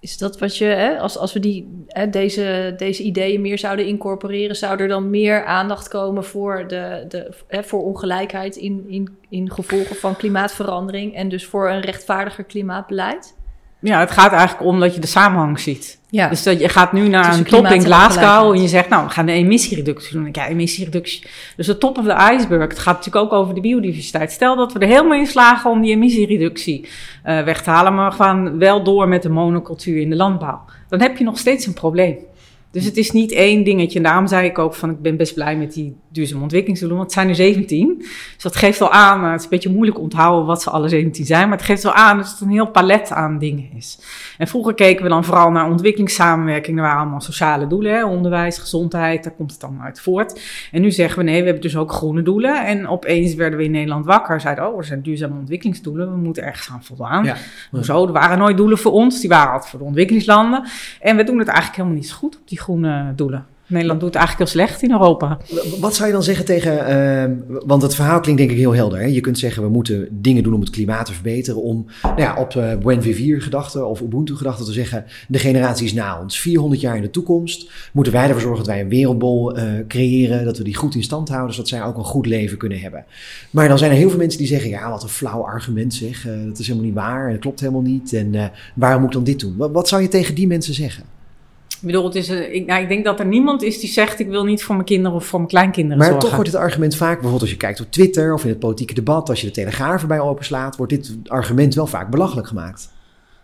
[0.00, 3.86] Is dat wat je, hè, als, als we die, hè, deze, deze ideeën meer zouden
[3.86, 9.16] incorporeren, zou er dan meer aandacht komen voor, de, de, hè, voor ongelijkheid in, in,
[9.28, 13.34] in gevolgen van klimaatverandering en dus voor een rechtvaardiger klimaatbeleid?
[13.78, 15.98] Ja, het gaat eigenlijk om dat je de samenhang ziet.
[16.10, 16.28] Ja.
[16.28, 19.04] Dus dat je gaat nu naar Tussen een top in Glasgow en je zegt, nou,
[19.04, 20.28] we gaan de emissiereductie doen.
[20.32, 21.26] Ja, emissiereductie.
[21.56, 22.68] Dus de top of the iceberg.
[22.68, 24.32] Het gaat natuurlijk ook over de biodiversiteit.
[24.32, 26.88] Stel dat we er helemaal in slagen om die emissiereductie
[27.22, 30.60] eh, weg te halen, maar we gaan wel door met de monocultuur in de landbouw.
[30.88, 32.16] Dan heb je nog steeds een probleem.
[32.76, 33.98] Dus het is niet één dingetje.
[33.98, 37.10] En daarom zei ik ook van, ik ben best blij met die duurzame ontwikkelingsdoelen, want
[37.10, 37.96] het zijn er 17.
[37.98, 40.88] Dus dat geeft wel aan, eh, het is een beetje moeilijk onthouden wat ze alle
[40.88, 43.98] 17 zijn, maar het geeft wel aan dat het een heel palet aan dingen is.
[44.38, 46.76] En vroeger keken we dan vooral naar ontwikkelingssamenwerking.
[46.76, 50.40] Er waren allemaal sociale doelen, hè, onderwijs, gezondheid, daar komt het dan uit voort.
[50.72, 52.66] En nu zeggen we nee, we hebben dus ook groene doelen.
[52.66, 56.42] En opeens werden we in Nederland wakker, zeiden, oh, er zijn duurzame ontwikelingsdoelen, we moeten
[56.42, 57.24] ergens aan voldaan.
[57.24, 57.36] Ja.
[57.70, 58.06] Hoezo?
[58.06, 60.64] Er waren nooit doelen voor ons, die waren altijd voor de ontwikkelingslanden.
[61.00, 63.44] En we doen het eigenlijk helemaal niet zo goed op die groene doelen.
[63.68, 65.38] Nederland doet eigenlijk heel slecht in Europa.
[65.80, 67.34] Wat zou je dan zeggen tegen, ehm,
[67.66, 68.98] want het verhaal klinkt denk ik heel helder.
[68.98, 69.04] Hè?
[69.04, 71.62] Je kunt zeggen we moeten dingen doen om het klimaat te verbeteren.
[71.62, 75.86] Om nou ja, op uh, Buen Vivir gedachte of Ubuntu gedachte te zeggen, de generatie
[75.86, 76.38] is na ons.
[76.38, 80.44] 400 jaar in de toekomst moeten wij ervoor zorgen dat wij een wereldbol uh, creëren.
[80.44, 83.04] Dat we die goed in stand houden, zodat zij ook een goed leven kunnen hebben.
[83.50, 86.26] Maar dan zijn er heel veel mensen die zeggen, ja wat een flauw argument zeg.
[86.26, 88.12] Uh, dat is helemaal niet waar, dat klopt helemaal niet.
[88.12, 89.56] En waarom moet ik dan dit doen?
[89.56, 91.15] Wat zou je tegen die mensen zeggen?
[91.86, 94.18] Ik bedoel, het is, een, ik, nou, ik denk dat er niemand is die zegt:
[94.18, 96.24] ik wil niet voor mijn kinderen of voor mijn kleinkinderen maar zorgen.
[96.24, 98.94] toch wordt het argument vaak, bijvoorbeeld als je kijkt op Twitter of in het politieke
[98.94, 102.92] debat, als je de Telegraaf erbij openslaat, wordt dit argument wel vaak belachelijk gemaakt.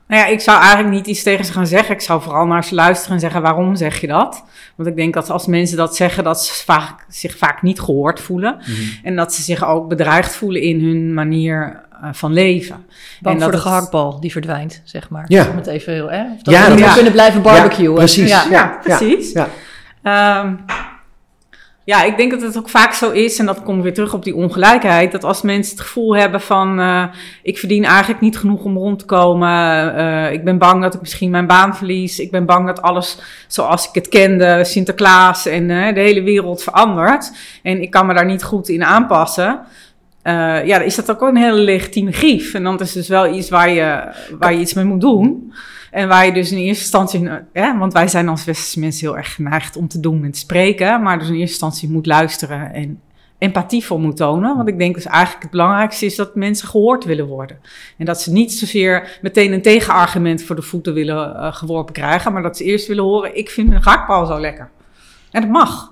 [0.06, 1.94] Nou ja, ik zou eigenlijk niet iets tegen ze gaan zeggen.
[1.94, 4.44] Ik zou vooral naar ze luisteren en zeggen: waarom zeg je dat?
[4.76, 8.20] Want ik denk dat als mensen dat zeggen, dat ze vaak, zich vaak niet gehoord
[8.20, 8.54] voelen.
[8.54, 8.98] Mm -hmm.
[9.02, 11.80] En dat ze zich ook bedreigd voelen in hun manier
[12.12, 12.86] van leven.
[13.20, 15.24] Bang en voor de gehaktbal die verdwijnt, zeg maar.
[15.28, 15.46] Ja.
[15.50, 16.22] Om het even heel, hè?
[16.22, 17.90] Of dat Ja, we kunnen blijven barbecuen.
[17.90, 18.28] Ja, precies.
[18.28, 18.44] Ja.
[18.50, 19.32] Ja, Ja, precies.
[19.32, 19.48] Ja.
[20.02, 20.54] Ehm,
[21.84, 24.24] ja, ik denk dat het ook vaak zo is, en dat komt weer terug op
[24.24, 27.04] die ongelijkheid, dat als mensen het gevoel hebben van, eh,
[27.42, 29.50] ik verdien eigenlijk niet genoeg om rond te komen,
[29.96, 33.18] eh, ik ben bang dat ik misschien mijn baan verlies, ik ben bang dat alles
[33.46, 37.32] zoals ik het kende, Sinterklaas en eh, de hele wereld verandert,
[37.62, 39.60] en ik kan me daar niet goed in aanpassen.
[40.22, 42.54] Eh, ja, is dat ook een hele legitieme grief.
[42.54, 45.52] En dan is dus wel iets waar je, waar je iets mee moet doen.
[45.90, 49.16] En waar je dus in eerste instantie, ja, want wij zijn als westerse mensen heel
[49.16, 52.72] erg geneigd om te doen en te spreken, maar dus in eerste instantie moet luisteren
[52.74, 53.00] en
[53.38, 54.56] empathie voor moet tonen.
[54.56, 57.58] Want ik denk dus eigenlijk het belangrijkste is dat mensen gehoord willen worden.
[57.98, 62.32] En dat ze niet zozeer meteen een tegenargument voor de voeten willen uh, geworpen krijgen,
[62.32, 64.70] maar dat ze eerst willen horen, ik vind een gehaktbal zo lekker.
[65.30, 65.91] En dat mag.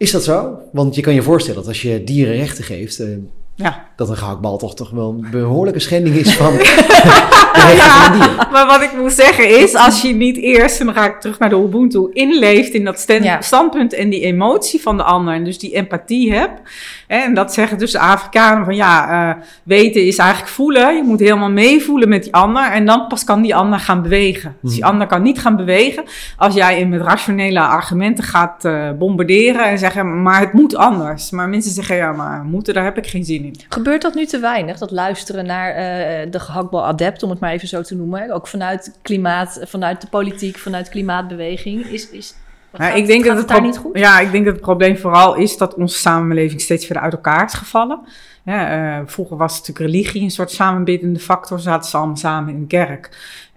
[0.00, 0.58] Is dat zo?
[0.72, 3.16] Want je kan je voorstellen dat als je dieren rechten geeft, uh,
[3.62, 3.84] Ja.
[3.96, 8.46] dat een gehaktbal toch, toch wel een behoorlijke schending is van de.
[8.52, 11.38] Maar wat ik moet zeggen is, als je niet eerst, en dan ga ik terug
[11.38, 13.40] naar de Ubuntu, inleeft in dat stand, Ja.
[13.40, 16.60] standpunt en die emotie van de ander, en dus die empathie hebt.
[17.06, 20.96] Hè, en dat zeggen dus de Afrikanen van ja, uh, weten is eigenlijk voelen.
[20.96, 24.56] Je moet helemaal meevoelen met die ander en dan pas kan die ander gaan bewegen.
[24.62, 24.90] Dus die Mhm.
[24.92, 26.04] ander kan niet gaan bewegen
[26.36, 31.30] als jij hem met rationele argumenten gaat uh, bombarderen en zeggen, maar het moet anders.
[31.30, 33.49] Maar mensen zeggen ja, maar moeten, daar heb ik geen zin in.
[33.68, 34.78] Gebeurt dat nu te weinig?
[34.78, 38.32] Dat luisteren naar uh, de gehaktbal-adept, om het maar even zo te noemen.
[38.32, 41.86] Ook vanuit klimaat, vanuit de politiek, vanuit klimaatbeweging.
[41.86, 42.34] Is, is,
[42.76, 43.98] Ja, gaat, ik denk dat het het daar niet goed?
[43.98, 47.44] Ja, ik denk dat het probleem vooral is dat onze samenleving steeds verder uit elkaar
[47.44, 48.00] is gevallen.
[48.44, 51.60] Ja, uh, vroeger was natuurlijk religie een soort samenbindende factor.
[51.60, 53.08] Zaten ze allemaal samen in de kerk.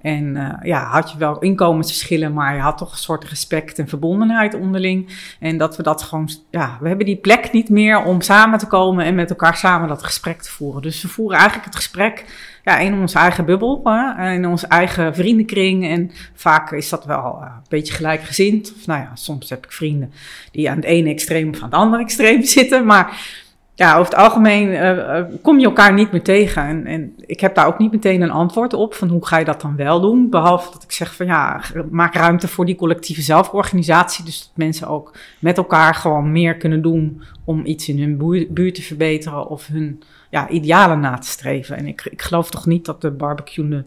[0.03, 3.87] En uh, ja, had je wel inkomensverschillen, maar je had toch een soort respect en
[3.87, 5.09] verbondenheid onderling.
[5.39, 8.67] En dat we dat gewoon, ja, we hebben die plek niet meer om samen te
[8.67, 10.81] komen en met elkaar samen dat gesprek te voeren.
[10.81, 12.25] Dus we voeren eigenlijk het gesprek
[12.63, 13.81] ja, in onze eigen bubbel,
[14.17, 15.87] in onze eigen vriendenkring.
[15.87, 18.73] En vaak is dat wel uh, een beetje gelijkgezind.
[18.75, 20.11] Of nou ja, soms heb ik vrienden
[20.51, 22.85] die aan het ene extreem of aan het andere extreem zitten.
[22.85, 23.41] Maar
[23.75, 26.63] ja, over het algemeen uh, kom je elkaar niet meer tegen.
[26.63, 29.45] En, en, ik heb daar ook niet meteen een antwoord op van hoe ga je
[29.45, 30.29] dat dan wel doen.
[30.29, 31.61] Behalve dat ik zeg van ja,
[31.91, 34.25] maak ruimte voor die collectieve zelforganisatie.
[34.25, 38.17] Dus dat mensen ook met elkaar gewoon meer kunnen doen om iets in hun
[38.53, 41.77] buurt te verbeteren of hun ja, idealen na te streven.
[41.77, 43.83] En ik, ik geloof toch niet dat de barbecue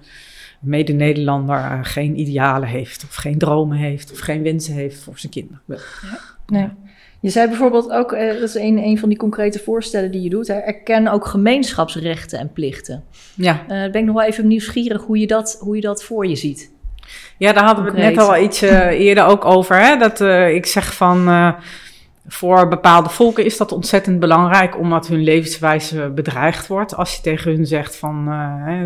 [0.60, 5.32] mede-Nederlander uh, geen idealen heeft, of geen dromen heeft, of geen wensen heeft voor zijn
[5.32, 5.60] kinderen.
[5.66, 5.76] Ja.
[6.46, 6.68] Nee.
[7.26, 10.28] Je zei bijvoorbeeld ook, uh, dat is een, een van die concrete voorstellen die je
[10.28, 13.04] doet, hè, erken ook gemeenschapsrechten en plichten.
[13.34, 13.60] Ja.
[13.62, 16.36] Uh, ben ik nog wel even nieuwsgierig hoe je dat, hoe je dat voor je
[16.36, 16.70] ziet.
[17.38, 19.76] Ja, daar hadden we het net al iets eerder ook over.
[19.76, 19.96] Hè?
[19.96, 20.20] Dat
[20.54, 21.54] ik zeg van
[22.26, 26.96] voor bepaalde volken is dat ontzettend belangrijk, omdat hun levenswijze bedreigd wordt.
[26.96, 28.24] Als je tegen hun zegt van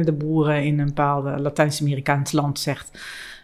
[0.02, 2.98] de boeren in een bepaald Latijns-Amerikaans land zegt.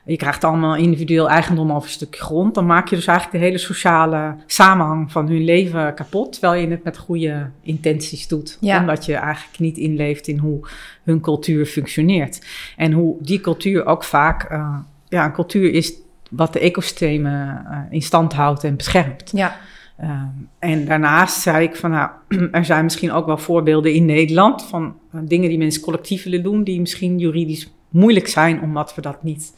[0.07, 2.55] Je krijgt allemaal individueel eigendom over een stukje grond.
[2.55, 6.33] Dan maak je dus eigenlijk de hele sociale samenhang van hun leven kapot.
[6.33, 8.59] Terwijl je het met goede intenties doet.
[8.61, 10.69] Omdat je eigenlijk niet inleeft in hoe
[11.03, 12.47] hun cultuur functioneert.
[12.77, 14.53] En hoe die cultuur ook vaak.
[14.53, 14.79] Uh,
[15.09, 15.93] ja, een cultuur is
[16.31, 19.31] wat de ecosystemen uh, in stand houdt en beschermt.
[19.35, 19.57] Ja.
[19.97, 20.27] Ehm,
[20.59, 22.11] en daarnaast zei ik van, nou,
[22.53, 26.43] er zijn misschien ook wel voorbeelden in Nederland van uh, dingen die mensen collectief willen
[26.43, 29.53] doen, die misschien juridisch moeilijk zijn, omdat we dat niet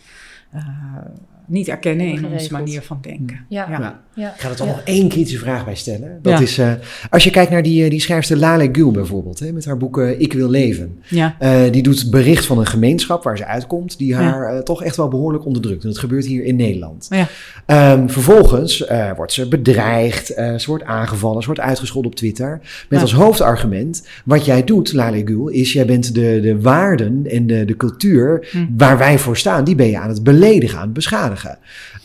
[1.46, 3.44] niet erkennen in onze manier van denken.
[3.48, 4.02] Ja.
[4.18, 4.34] Ja.
[4.34, 6.18] Ik ga er toch nog één kritische vraag bij stellen.
[6.22, 6.72] Dat is, uh,
[7.10, 9.98] als je kijkt naar die, eh, die schrijfster Lale Gül bijvoorbeeld, hè, met haar boek
[9.98, 10.98] uh, Ik wil leven.
[11.08, 11.36] Ja.
[11.40, 15.08] Uh, die doet bericht van een gemeenschap waar ze uitkomt, die haar toch echt wel
[15.08, 15.82] behoorlijk onderdrukt.
[15.82, 17.08] En dat gebeurt hier in Nederland.
[17.10, 17.92] Ja.
[17.92, 18.84] Um, vervolgens
[19.16, 22.60] wordt ze bedreigd, ze wordt aangevallen, ze wordt uitgescholden op Twitter.
[22.88, 27.46] Met als hoofdargument, wat jij doet, Lale Gül, is jij bent de, de waarden en
[27.46, 28.66] de, de cultuur hm.
[28.76, 31.58] waar wij voor staan, die ben je aan het beledigen, aan het beschadigen.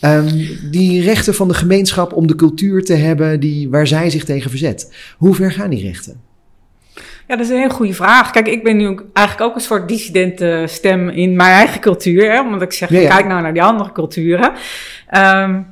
[0.04, 4.24] Um, die rechten van de gemeenschap om de cultuur te hebben die, waar zij zich
[4.24, 4.94] tegen verzet.
[5.16, 6.20] Hoe ver gaan die rechten?
[7.26, 8.30] Ja, dat is een hele goede vraag.
[8.30, 12.32] Kijk, ik ben nu eigenlijk ook een soort dissidente stem in mijn eigen cultuur.
[12.32, 14.52] Hè, omdat ik zeg, kijk nou naar die andere culturen.
[15.16, 15.66] Um,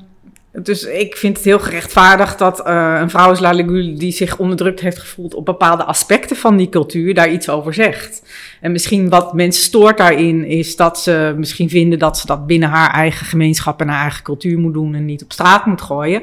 [0.53, 4.81] dus ik vind het heel gerechtvaardigd dat uh, een vrouw als Lalegul die zich onderdrukt
[4.81, 8.23] heeft gevoeld op bepaalde aspecten van die cultuur, daar iets over zegt.
[8.61, 12.69] En misschien wat mensen stoort daarin is dat ze misschien vinden dat ze dat binnen
[12.69, 16.23] haar eigen gemeenschap en haar eigen cultuur moet doen en niet op straat moet gooien.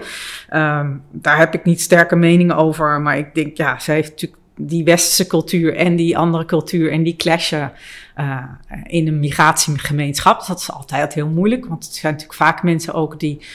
[0.54, 4.42] Um, daar heb ik niet sterke meningen over, maar ik denk, ja, zij heeft natuurlijk
[4.62, 7.72] die westerse cultuur en die andere cultuur en die clashen
[8.20, 8.44] uh,
[8.84, 10.38] in een migratiegemeenschap.
[10.38, 13.46] Dus dat is altijd heel moeilijk, want het zijn natuurlijk vaak mensen ook die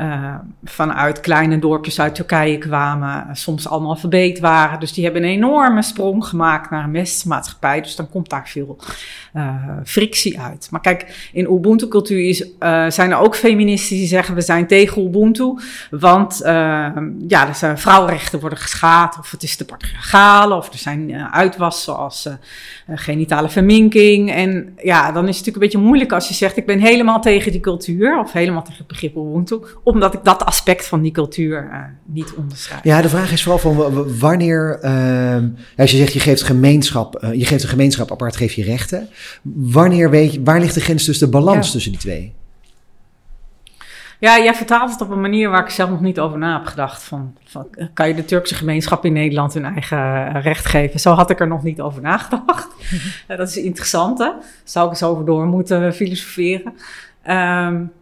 [0.00, 4.80] uh, vanuit kleine dorpjes uit Turkije kwamen, soms allemaal verbeet waren.
[4.80, 8.78] Dus die hebben een enorme sprong gemaakt naar een westerse Dus dan komt daar veel
[9.34, 9.54] uh,
[9.84, 10.68] frictie uit.
[10.70, 12.34] Maar kijk, in Ubuntu-cultuur
[12.88, 15.58] zijn er ook feministen die zeggen we zijn tegen Ubuntu.
[15.90, 16.40] Want
[17.28, 21.84] ja, er zijn vrouwenrechten worden geschaad, of het is de patriarchale, of er zijn uitwassen
[21.84, 22.28] zoals
[22.86, 24.05] genitale verminking.
[24.14, 27.20] En ja, dan is het natuurlijk een beetje moeilijk als je zegt ik ben helemaal
[27.20, 31.12] tegen die cultuur, of helemaal tegen het begrip Ubuntu omdat ik dat aspect van die
[31.12, 32.84] cultuur uh, niet onderschrijf.
[32.84, 35.36] Ja, de vraag is vooral van wanneer, uh,
[35.76, 39.08] als je zegt je geeft gemeenschap, uh, je geeft een gemeenschap apart, geef je rechten.
[39.54, 42.34] Wanneer weet je, waar ligt de grens tussen de balans tussen die twee?
[44.18, 46.66] Ja, jij vertaalt het op een manier waar ik zelf nog niet over na heb
[46.66, 47.02] gedacht.
[47.02, 51.00] Van, van kan je de Turkse gemeenschap in Nederland hun eigen recht geven?
[51.00, 52.68] Zo had ik er nog niet over nagedacht.
[53.26, 54.30] dat is interessant, hè?
[54.64, 56.74] Zou ik eens over door moeten filosoferen.
[57.26, 57.92] Um,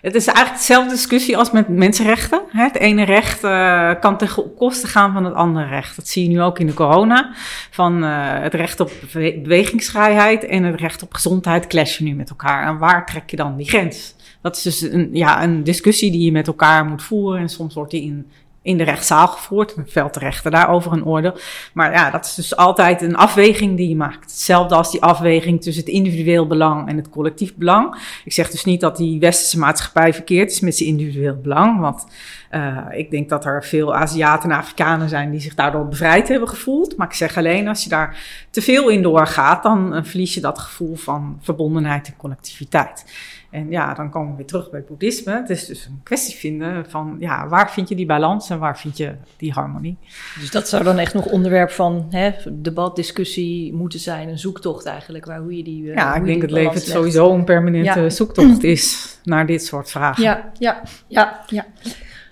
[0.00, 2.42] het is eigenlijk dezelfde discussie als met mensenrechten.
[2.48, 5.96] Het ene recht uh, kan ten koste gaan van het andere recht.
[5.96, 7.32] Dat zie je nu ook in de corona.
[7.70, 12.66] Van uh, het recht op bewegingsvrijheid en het recht op gezondheid clashen nu met elkaar.
[12.66, 14.14] En waar trek je dan die grens?
[14.42, 17.40] Dat is dus een, ja, een discussie die je met elkaar moet voeren.
[17.40, 18.30] En soms wordt die in,
[18.62, 19.74] in de rechtszaal gevoerd.
[19.74, 21.36] En velt de rechter daarover een oordeel.
[21.72, 24.30] Maar ja, dat is dus altijd een afweging die je maakt.
[24.30, 27.96] Hetzelfde als die afweging tussen het individueel belang en het collectief belang.
[28.24, 31.80] Ik zeg dus niet dat die westerse maatschappij verkeerd is met zijn individueel belang.
[31.80, 32.06] Want
[32.50, 36.48] uh, ik denk dat er veel Aziaten en Afrikanen zijn die zich daardoor bevrijd hebben
[36.48, 36.96] gevoeld.
[36.96, 38.16] Maar ik zeg alleen, als je daar
[38.50, 43.04] te veel in doorgaat, dan uh, verlies je dat gevoel van verbondenheid en collectiviteit.
[43.50, 45.32] En ja, dan komen we weer terug bij het boeddhisme.
[45.32, 48.78] Het is dus een kwestie vinden van, ja, waar vind je die balans en waar
[48.78, 49.96] vind je die harmonie?
[50.40, 54.86] Dus dat zou dan echt nog onderwerp van hè, debat, discussie moeten zijn, een zoektocht
[54.86, 58.62] eigenlijk, waar hoe je die uh, Ja, ik denk dat leven sowieso een permanente zoektocht
[58.62, 60.22] is naar dit soort vragen.
[60.22, 61.66] Ja, ja, ja, ja.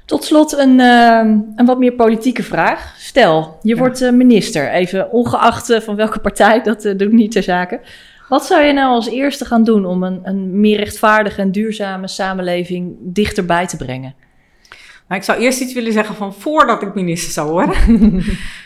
[0.05, 1.19] Tot slot een, uh,
[1.57, 2.95] een wat meer politieke vraag.
[2.99, 7.81] Stel, je wordt uh, minister, even ongeacht van welke partij, dat doet niet ter zake.
[8.29, 12.09] Wat zou je nou als eerste gaan doen om een, een meer rechtvaardige en duurzame
[12.09, 14.15] samenleving dichterbij te brengen?
[15.09, 17.77] Nou, ik zou eerst iets willen zeggen van voordat ik minister zou worden.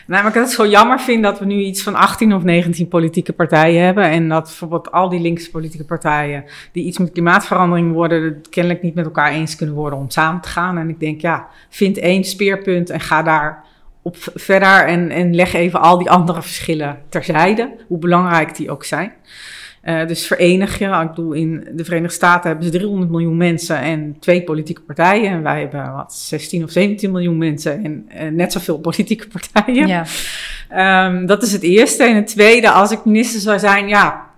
[0.07, 2.87] Namelijk dat ik het zo jammer vind dat we nu iets van 18 of 19
[2.87, 4.03] politieke partijen hebben.
[4.03, 8.81] En dat bijvoorbeeld al die linkse politieke partijen die iets met klimaatverandering worden, het kennelijk
[8.81, 10.77] niet met elkaar eens kunnen worden om samen te gaan.
[10.77, 13.65] En ik denk, ja, vind één speerpunt en ga daar
[14.01, 18.83] op verder en, en leg even al die andere verschillen terzijde, hoe belangrijk die ook
[18.83, 19.13] zijn.
[19.83, 20.85] Uh, dus verenig je.
[20.85, 25.31] Ik bedoel, in de Verenigde Staten hebben ze 300 miljoen mensen en twee politieke partijen.
[25.31, 29.87] En wij hebben wat 16 of 17 miljoen mensen en net zoveel politieke partijen.
[29.87, 30.05] Ja.
[31.07, 32.03] Um, dat is het eerste.
[32.03, 34.29] En het tweede, als ik minister zou zijn, ja.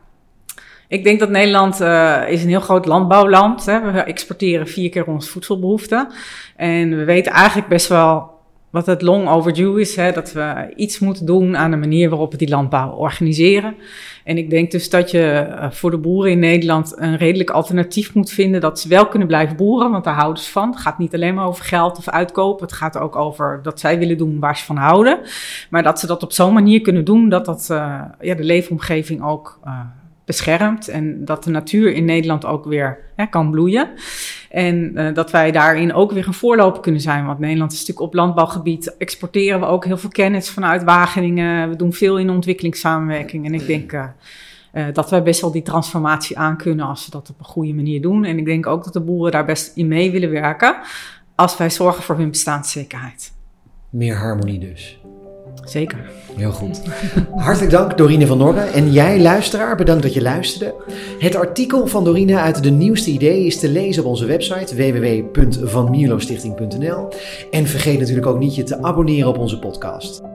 [0.88, 3.66] Ik denk dat Nederland uh, is een heel groot landbouwland.
[3.66, 3.92] Hè.
[3.92, 6.08] We exporteren vier keer onze voedselbehoeften.
[6.56, 8.33] En we weten eigenlijk best wel
[8.74, 12.32] wat het long overdue is, hè, dat we iets moeten doen aan de manier waarop
[12.32, 13.76] we die landbouw organiseren.
[14.24, 18.14] En ik denk dus dat je uh, voor de boeren in Nederland een redelijk alternatief
[18.14, 20.70] moet vinden dat ze wel kunnen blijven boeren, want daar houden ze van.
[20.70, 24.00] Het gaat niet alleen maar over geld of uitkopen, het gaat ook over dat zij
[24.00, 25.20] willen doen waar ze van houden.
[25.70, 29.24] Maar dat ze dat op zo'n manier kunnen doen dat dat uh, ja, de leefomgeving
[29.24, 29.80] ook uh,
[30.34, 33.90] beschermt en dat de natuur in Nederland ook weer hè, kan bloeien.
[34.50, 37.26] En uh, dat wij daarin ook weer een voorloper kunnen zijn.
[37.26, 41.70] Want Nederland is natuurlijk op landbouwgebied exporteren we ook heel veel kennis vanuit Wageningen.
[41.70, 43.46] We doen veel in ontwikkelingssamenwerking.
[43.46, 44.06] En ik denk uh,
[44.74, 47.74] uh, dat wij best wel die transformatie aan kunnen als we dat op een goede
[47.74, 48.26] manier doen.
[48.26, 50.76] En ik denk ook dat de boeren daar best in mee willen werken.
[51.36, 53.34] Als wij zorgen voor hun bestaanszekerheid.
[53.90, 55.00] Meer harmonie dus.
[55.66, 56.10] Zeker.
[56.36, 56.82] Heel goed.
[57.36, 58.60] Hartelijk dank Dorine van Norre.
[58.60, 60.74] En jij luisteraar, bedankt dat je luisterde.
[61.20, 67.08] Het artikel van Dorine uit de nieuwste idee is te lezen op onze website www.vanmierlostichting.nl.
[67.52, 70.33] En vergeet natuurlijk ook niet je te abonneren op onze podcast.